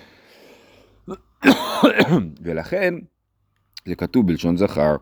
ולכן, 2.43 2.95
זה 3.89 3.95
כתוב 3.95 4.27
בלשון 4.27 4.57
זכר. 4.57 4.97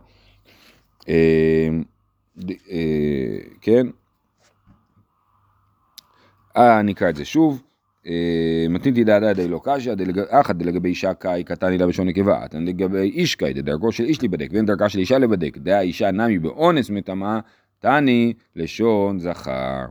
אה, 1.08 1.68
אה, 2.70 3.38
כן? 3.60 3.86
אה, 6.56 6.82
נקרא 6.82 7.08
את 7.08 7.16
זה 7.16 7.24
שוב. 7.24 7.62
אה, 8.06 8.66
מתניתי 8.70 9.04
דעדה 9.04 9.32
די 9.32 9.48
לא 9.48 9.60
קשיא, 9.64 9.94
אחת 10.28 10.56
דלגבי 10.56 10.88
אישה 10.88 11.14
קאי 11.14 11.44
קטני 11.44 11.78
לה 11.78 11.86
בשון 11.86 12.08
נקבה, 12.08 12.44
אתן 12.44 12.64
לגבי 12.64 12.98
איש 12.98 13.34
קאי, 13.34 13.52
דרכו 13.52 13.92
של 13.92 14.04
איש 14.04 14.20
להיבדק, 14.22 14.48
ואין 14.52 14.66
דרכה 14.66 14.88
של 14.88 14.98
אישה 14.98 15.18
להיבדק, 15.18 15.58
דעה 15.58 15.80
אישה 15.80 16.10
נמי 16.10 16.38
באונס 16.38 16.90
מטמאה, 16.90 17.40
תני 17.78 18.32
לשון 18.56 19.18
זכר. 19.18 19.84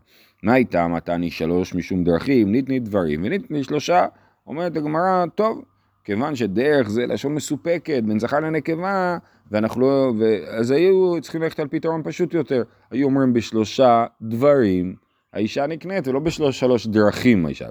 מה 0.43 0.55
איתה 0.55 0.87
מתני 0.87 1.31
שלוש 1.31 1.75
משום 1.75 2.03
דרכים, 2.03 2.51
ניתני 2.51 2.79
דברים 2.79 3.21
וניתני 3.23 3.63
שלושה. 3.63 4.05
אומרת 4.47 4.77
הגמרא, 4.77 5.25
טוב, 5.35 5.63
כיוון 6.05 6.35
שדרך 6.35 6.89
זה 6.89 7.05
לשון 7.05 7.33
מסופקת 7.33 8.03
בין 8.03 8.19
זכר 8.19 8.39
לנקבה, 8.39 9.17
ואנחנו 9.51 9.81
לא, 9.81 10.13
אז 10.47 10.71
היו 10.71 11.21
צריכים 11.21 11.41
ללכת 11.41 11.59
על 11.59 11.67
פתרון 11.67 12.01
פשוט 12.03 12.33
יותר. 12.33 12.63
היו 12.91 13.07
אומרים 13.07 13.33
בשלושה 13.33 14.05
דברים 14.21 14.95
האישה 15.33 15.67
נקנית, 15.67 16.07
ולא 16.07 16.19
בשלוש 16.19 16.87
דרכים 16.87 17.45
האישה 17.45 17.67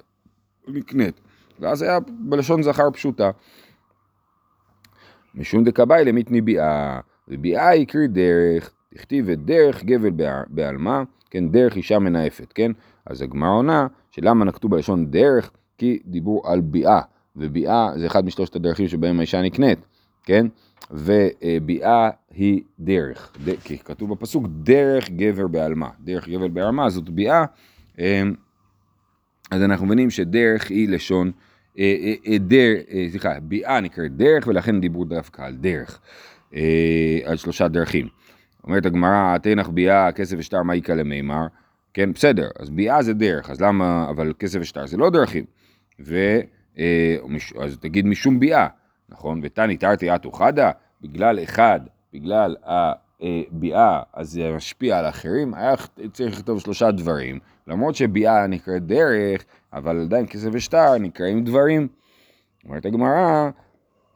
נקנית. 0.69 1.21
ואז 1.61 1.83
היה 1.83 1.99
בלשון 2.19 2.63
זכר 2.63 2.91
פשוטה. 2.91 3.31
משום 5.35 5.65
דקבאי 5.65 6.05
למיתני 6.05 6.41
ביאה, 6.41 7.01
וביאה 7.29 7.75
יקרי 7.75 8.09
דרך, 8.09 8.73
תכתיב 8.95 9.29
את 9.29 9.45
דרך 9.45 9.85
גבל 9.85 10.11
בעלמא, 10.49 11.03
כן, 11.31 11.49
דרך 11.49 11.77
אישה 11.77 11.99
מנאפת, 11.99 12.53
כן? 12.53 12.73
אז 13.07 13.23
הגמרא 13.23 13.51
עונה 13.51 13.87
שלמה 14.11 14.45
נקטו 14.45 14.69
בלשון 14.69 15.11
דרך, 15.11 15.51
כי 15.79 15.99
דיברו 16.05 16.43
על 16.47 16.61
ביאה, 16.61 17.01
וביאה 17.37 17.91
זה 17.97 18.07
אחד 18.07 18.25
משלושת 18.25 18.57
הדרכים 18.57 18.89
שבהם 18.89 19.19
האישה 19.19 19.43
נקנית, 19.43 19.79
כן? 20.25 20.47
וביאה 20.91 22.11
היא 22.31 22.63
דרך, 22.79 23.37
כי 23.65 23.79
כתוב 23.79 24.11
בפסוק 24.11 24.47
דרך 24.49 25.11
גבר 25.11 25.47
בעלמא, 25.47 25.89
דרך 26.01 26.29
גבר 26.29 26.49
בעלמא 26.49 26.89
זאת 26.89 27.11
ביאה, 27.11 27.45
אמ, 27.99 28.35
אז 29.51 29.63
אנחנו 29.63 29.87
מבינים 29.87 30.11
שדרך 30.11 30.71
היא 30.71 30.89
לשון, 30.89 31.33
אה, 31.79 31.95
אה, 32.03 32.15
אה, 32.27 32.39
דרך, 32.39 32.83
סליחה, 33.11 33.41
ביאה 33.41 33.81
נקראת 33.81 34.17
דרך 34.17 34.47
ולכן 34.47 34.81
דיברו 34.81 35.05
דווקא 35.05 35.43
על 35.43 35.55
דרך, 35.55 36.01
על 37.25 37.37
שלושה 37.37 37.69
דרכים. 37.69 38.09
אומרת 38.65 38.87
הגמרא, 38.87 39.39
תנח 39.39 39.69
ביאה, 39.69 40.13
כסף 40.13 40.37
ושטר, 40.39 40.63
מה 40.63 40.75
יקרא 40.77 40.95
למימר? 40.95 41.47
כן, 41.95 42.13
בסדר, 42.13 42.49
אז 42.59 42.71
ביאה 42.71 43.03
זה 43.03 43.15
דרך, 43.15 43.51
אז 43.51 43.61
למה, 43.61 44.07
אבל 44.11 44.33
כסף 44.39 44.59
ושטר 44.63 44.87
זה 44.87 44.97
לא 44.97 45.11
דרכים. 45.11 45.45
ו... 46.01 46.41
אז 47.61 47.79
תגיד 47.81 48.07
משום 48.07 48.41
ביאה, 48.41 48.67
נכון? 49.09 49.41
ותני 49.43 49.77
תרתי 49.77 50.15
אתו 50.15 50.33
חדה, 50.33 50.71
בגלל 51.01 51.43
אחד, 51.43 51.81
בגלל 52.13 52.57
הביאה, 53.21 54.03
אז 54.13 54.31
זה 54.31 54.53
משפיע 54.57 54.99
על 54.99 55.09
אחרים, 55.09 55.55
היה 55.55 55.75
צריך 56.13 56.37
לכתוב 56.37 56.61
שלושה 56.61 56.91
דברים, 56.91 57.39
למרות 57.67 57.95
שביאה 57.95 58.47
נקראת 58.47 58.87
דרך, 58.87 59.45
אבל 59.73 60.01
עדיין 60.01 60.27
כסף 60.27 60.49
ושטר 60.53 60.99
נקראים 60.99 61.45
דברים. 61.45 61.89
אומרת 62.65 62.87
הגמרא, 62.87 63.51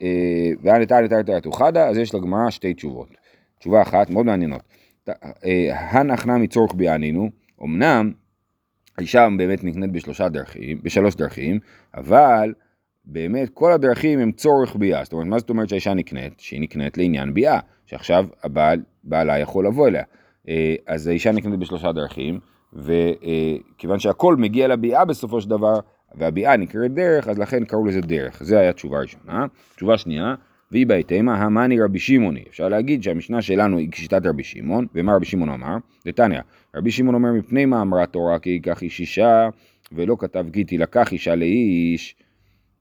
אה, 0.02 0.50
ואני 0.62 0.86
תרתי 0.86 1.08
תרתי 1.08 1.36
אתו 1.36 1.52
חדה, 1.52 1.88
אז 1.88 1.96
יש 1.96 2.14
לגמרא 2.14 2.50
שתי 2.50 2.74
תשובות. 2.74 3.08
תשובה 3.58 3.82
אחת, 3.82 4.10
מאוד 4.10 4.26
מעניינות. 4.26 4.62
הנחנה 5.72 6.38
מצורך 6.38 6.74
ביענינו, 6.74 7.30
אמנם 7.62 8.12
האישה 8.98 9.28
באמת 9.36 9.64
נקנית 9.64 9.92
בשלושה 9.92 10.28
דרכים, 10.28 10.78
בשלוש 10.82 11.14
דרכים, 11.14 11.58
אבל 11.94 12.54
באמת 13.04 13.48
כל 13.54 13.72
הדרכים 13.72 14.18
הם 14.18 14.32
צורך 14.32 14.76
ביאה. 14.76 15.04
זאת 15.04 15.12
אומרת, 15.12 15.26
מה 15.26 15.38
זאת 15.38 15.50
אומרת 15.50 15.68
שהאישה 15.68 15.94
נקנית? 15.94 16.40
שהיא 16.40 16.60
נקנית 16.60 16.98
לעניין 16.98 17.34
ביאה, 17.34 17.58
שעכשיו 17.86 18.26
הבעל, 18.44 18.82
בעלה 19.04 19.38
יכול 19.38 19.66
לבוא 19.66 19.88
אליה. 19.88 20.02
אה, 20.48 20.74
אז 20.86 21.06
האישה 21.06 21.32
נקנית 21.32 21.58
בשלושה 21.60 21.92
דרכים, 21.92 22.40
וכיוון 22.72 23.98
שהכל 23.98 24.36
מגיע 24.36 24.68
לביאה 24.68 25.04
בסופו 25.04 25.40
של 25.40 25.50
דבר, 25.50 25.80
והביאה 26.14 26.56
נקראת 26.56 26.94
דרך, 26.94 27.28
אז 27.28 27.38
לכן 27.38 27.64
קראו 27.64 27.84
לזה 27.84 28.00
דרך. 28.00 28.42
זה 28.42 28.58
היה 28.58 28.72
תשובה 28.72 29.00
ראשונה. 29.00 29.46
תשובה 29.76 29.98
שנייה, 29.98 30.34
והיא 30.72 30.86
בהתאמה, 30.86 31.36
המאני 31.36 31.80
רבי 31.80 31.98
שמעוני. 31.98 32.44
אפשר 32.48 32.68
להגיד 32.68 33.02
שהמשנה 33.02 33.42
שלנו 33.42 33.78
היא 33.78 33.88
כשיטת 33.90 34.26
רבי 34.26 34.44
שמעון, 34.44 34.86
ומה 34.94 35.14
רבי 35.14 35.26
שמעון 35.26 35.48
אמר? 35.48 35.76
נתניה, 36.06 36.42
רבי 36.76 36.90
שמעון 36.90 37.14
אומר 37.14 37.32
מפני 37.32 37.64
מה 37.64 37.82
אמרה 37.82 38.06
תורה 38.06 38.38
כי 38.38 38.50
ייקח 38.50 38.82
איש 38.82 39.00
אישה, 39.00 39.48
ולא 39.92 40.16
כתב 40.18 40.46
כי 40.52 40.64
תילקח 40.64 41.12
אישה 41.12 41.34
לאיש, 41.34 42.16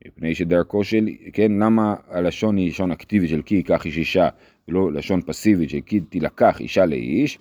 מפני 0.07 0.35
שדרכו 0.35 0.83
של, 0.83 1.07
כן, 1.33 1.51
למה 1.51 1.95
הלשון 2.09 2.57
היא 2.57 2.67
לשון 2.67 2.91
אקטיבית 2.91 3.29
של 3.29 3.41
כי 3.41 3.55
ייקח 3.55 3.85
איש 3.85 3.97
אישה, 3.97 4.29
ולא 4.67 4.93
לשון 4.93 5.21
פסיבית 5.21 5.69
של 5.69 5.79
כי 5.85 5.99
תילקח 5.99 6.59
אישה 6.59 6.85
לאיש? 6.85 7.39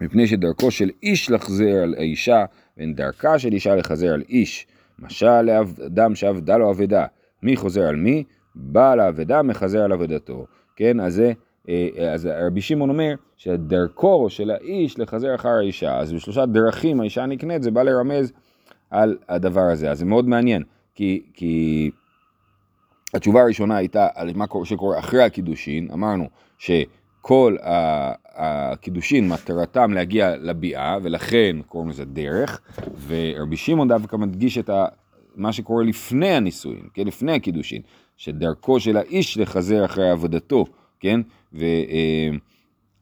מפני 0.00 0.26
שדרכו 0.26 0.70
של 0.70 0.90
איש 1.02 1.30
לחזר 1.30 1.82
על 1.82 1.94
האישה, 1.98 2.44
ואין 2.76 2.94
דרכה 2.94 3.38
של 3.38 3.52
אישה 3.52 3.74
לחזר 3.74 4.14
על 4.14 4.22
איש. 4.28 4.66
משל 4.98 5.42
לאדם 5.42 6.14
שעבדה 6.14 6.56
לו 6.56 6.70
אבדה. 6.70 7.06
מי 7.42 7.56
חוזר 7.56 7.82
על 7.82 7.96
מי? 7.96 8.24
בעל 8.54 9.00
האבדה 9.00 9.42
מחזר 9.42 9.80
על 9.80 9.92
אבדתו. 9.92 10.46
כן, 10.76 11.00
אז 11.00 11.14
זה, 11.14 11.32
אה, 11.68 12.12
אז 12.12 12.28
רבי 12.46 12.60
שמעון 12.60 12.90
אומר 12.90 13.14
שדרכו 13.36 14.30
של 14.30 14.50
האיש 14.50 14.98
לחזר 14.98 15.34
אחר 15.34 15.48
האישה. 15.48 15.98
אז 15.98 16.12
בשלושה 16.12 16.46
דרכים 16.46 17.00
האישה 17.00 17.26
נקנית, 17.26 17.62
זה 17.62 17.70
בא 17.70 17.82
לרמז 17.82 18.32
על 18.90 19.16
הדבר 19.28 19.60
הזה. 19.60 19.90
אז 19.90 19.98
זה 19.98 20.04
מאוד 20.04 20.28
מעניין, 20.28 20.62
כי, 20.94 21.22
כי 21.34 21.90
התשובה 23.14 23.42
הראשונה 23.42 23.76
הייתה 23.76 24.08
על 24.14 24.30
מה 24.34 24.44
שקורה 24.64 24.98
אחרי 24.98 25.22
הקידושין, 25.22 25.88
אמרנו 25.92 26.28
שכל 26.58 27.56
הקידושין 28.34 29.28
מטרתם 29.28 29.92
להגיע 29.92 30.36
לביאה, 30.36 30.98
ולכן 31.02 31.56
קוראים 31.68 31.90
לזה 31.90 32.04
דרך, 32.04 32.60
ורבי 33.06 33.56
שמעון 33.56 33.88
דווקא 33.88 34.16
מדגיש 34.16 34.58
את. 34.58 34.70
מה 35.36 35.52
שקורה 35.52 35.84
לפני 35.84 36.28
הנישואין, 36.28 36.88
כן, 36.94 37.06
לפני 37.06 37.32
הקידושין, 37.32 37.82
שדרכו 38.20 38.80
של 38.80 38.96
האיש 38.96 39.38
לחזר 39.38 39.84
אחרי 39.84 40.10
עבודתו, 40.10 40.64
כן, 41.00 41.20
ו, 41.52 41.64
אה, 41.64 42.28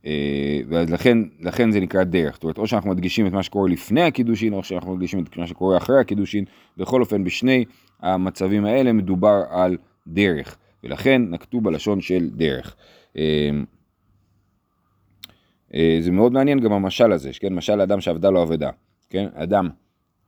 אה, 0.06 0.60
ולכן 0.68 1.18
לכן 1.40 1.70
זה 1.70 1.80
נקרא 1.80 2.04
דרך, 2.04 2.34
זאת 2.34 2.42
אומרת, 2.42 2.58
או 2.58 2.66
שאנחנו 2.66 2.90
מדגישים 2.90 3.26
את 3.26 3.32
מה 3.32 3.42
שקורה 3.42 3.68
לפני 3.68 4.02
הקידושין, 4.02 4.52
או 4.52 4.64
שאנחנו 4.64 4.94
מדגישים 4.94 5.24
את 5.24 5.36
מה 5.36 5.46
שקורה 5.46 5.76
אחרי 5.76 6.00
הקידושין, 6.00 6.44
בכל 6.76 7.00
אופן, 7.00 7.24
בשני 7.24 7.64
המצבים 8.00 8.64
האלה 8.64 8.92
מדובר 8.92 9.42
על 9.50 9.76
דרך, 10.06 10.56
ולכן 10.84 11.22
נקטו 11.30 11.60
בלשון 11.60 12.00
של 12.00 12.30
דרך. 12.30 12.76
אה, 13.16 13.50
זה 16.00 16.10
מאוד 16.10 16.32
מעניין 16.32 16.60
גם 16.60 16.72
המשל 16.72 17.12
הזה, 17.12 17.30
כן, 17.40 17.54
משל 17.54 17.74
לאדם 17.74 18.00
שעבדה 18.00 18.30
לו 18.30 18.42
אבדה, 18.42 18.70
כן, 19.10 19.26
אדם 19.34 19.68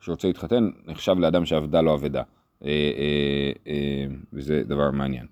שרוצה 0.01 0.29
להתחתן 0.29 0.71
נחשב 0.87 1.15
לאדם 1.19 1.45
שעבדה 1.45 1.81
לו 1.81 1.95
אבדה. 1.95 2.23
אה, 2.65 2.71
אה, 2.71 3.53
אה, 3.67 4.07
וזה 4.33 4.63
דבר 4.63 4.91
מעניין. 4.91 5.27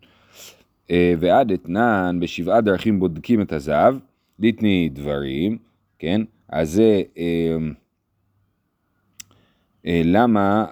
ועד 1.19 1.53
אתנן 1.53 2.19
בשבעה 2.21 2.61
דרכים 2.61 3.01
בודקים 3.01 3.43
את 3.43 3.53
הזהב, 3.53 3.95
ליטני 4.39 4.89
דברים, 4.93 5.59
כן? 5.99 6.21
אז 6.49 6.71
זה 6.73 7.03
למה, 9.85 10.67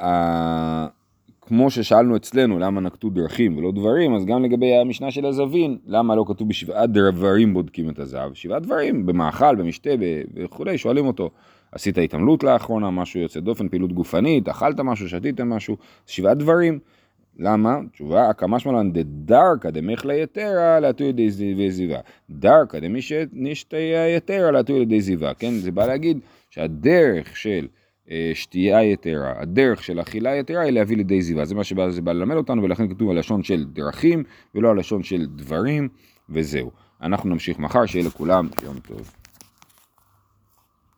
כמו 1.46 1.70
ששאלנו 1.70 2.16
אצלנו 2.16 2.58
למה 2.58 2.80
נקטו 2.80 3.10
דרכים 3.10 3.58
ולא 3.58 3.72
דברים, 3.72 4.14
אז 4.14 4.24
גם 4.24 4.44
לגבי 4.44 4.74
המשנה 4.74 5.10
של 5.10 5.26
הזווין, 5.26 5.78
למה 5.86 6.14
לא 6.14 6.24
כתוב 6.28 6.48
בשבעה 6.48 6.86
דברים 6.86 7.54
בודקים 7.54 7.90
את 7.90 7.98
הזהב? 7.98 8.34
שבעה 8.34 8.58
דברים, 8.58 9.06
במאכל, 9.06 9.54
במשתה 9.56 9.90
וכולי, 10.34 10.78
שואלים 10.78 11.06
אותו. 11.06 11.30
עשית 11.72 11.98
התעמלות 11.98 12.44
לאחרונה, 12.44 12.90
משהו 12.90 13.20
יוצא 13.20 13.40
דופן, 13.40 13.68
פעילות 13.68 13.92
גופנית, 13.92 14.48
אכלת 14.48 14.80
משהו, 14.80 15.08
שתית 15.08 15.40
משהו, 15.40 15.76
שבעה 16.06 16.34
דברים. 16.34 16.78
למה? 17.38 17.78
תשובה, 17.92 18.28
הקמש 18.28 18.66
מלן 18.66 18.92
דדרקא 18.92 19.70
דמכלה 19.70 20.14
יתרה 20.14 20.80
להטוי 20.80 21.06
ידי 21.06 21.70
זיווה. 21.70 21.98
דרקא 22.30 22.78
דמישתיה 22.78 24.16
יתרה 24.16 24.50
להטוי 24.50 24.80
ידי 24.80 25.00
זיווה. 25.00 25.34
כן, 25.34 25.50
זה 25.54 25.72
בא 25.72 25.86
להגיד 25.86 26.18
שהדרך 26.50 27.36
של 27.36 27.66
שתייה 28.34 28.84
יתרה, 28.84 29.32
הדרך 29.36 29.82
של 29.82 30.00
אכילה 30.00 30.36
יתרה 30.36 30.62
היא 30.62 30.70
להביא 30.72 30.96
לידי 30.96 31.22
זיווה. 31.22 31.44
זה 31.44 31.54
מה 31.54 31.64
שבא 31.64 31.90
זה 31.90 32.02
בא 32.02 32.12
ללמד 32.12 32.36
אותנו, 32.36 32.62
ולכן 32.62 32.88
כתוב 32.88 33.10
הלשון 33.10 33.42
של 33.42 33.64
דרכים, 33.64 34.24
ולא 34.54 34.70
הלשון 34.70 35.02
של 35.02 35.26
דברים, 35.26 35.88
וזהו. 36.30 36.70
אנחנו 37.02 37.30
נמשיך 37.30 37.58
מחר, 37.58 37.86
שיהיה 37.86 38.06
לכולם 38.06 38.48
יום 38.64 38.76
טוב. 38.78 39.12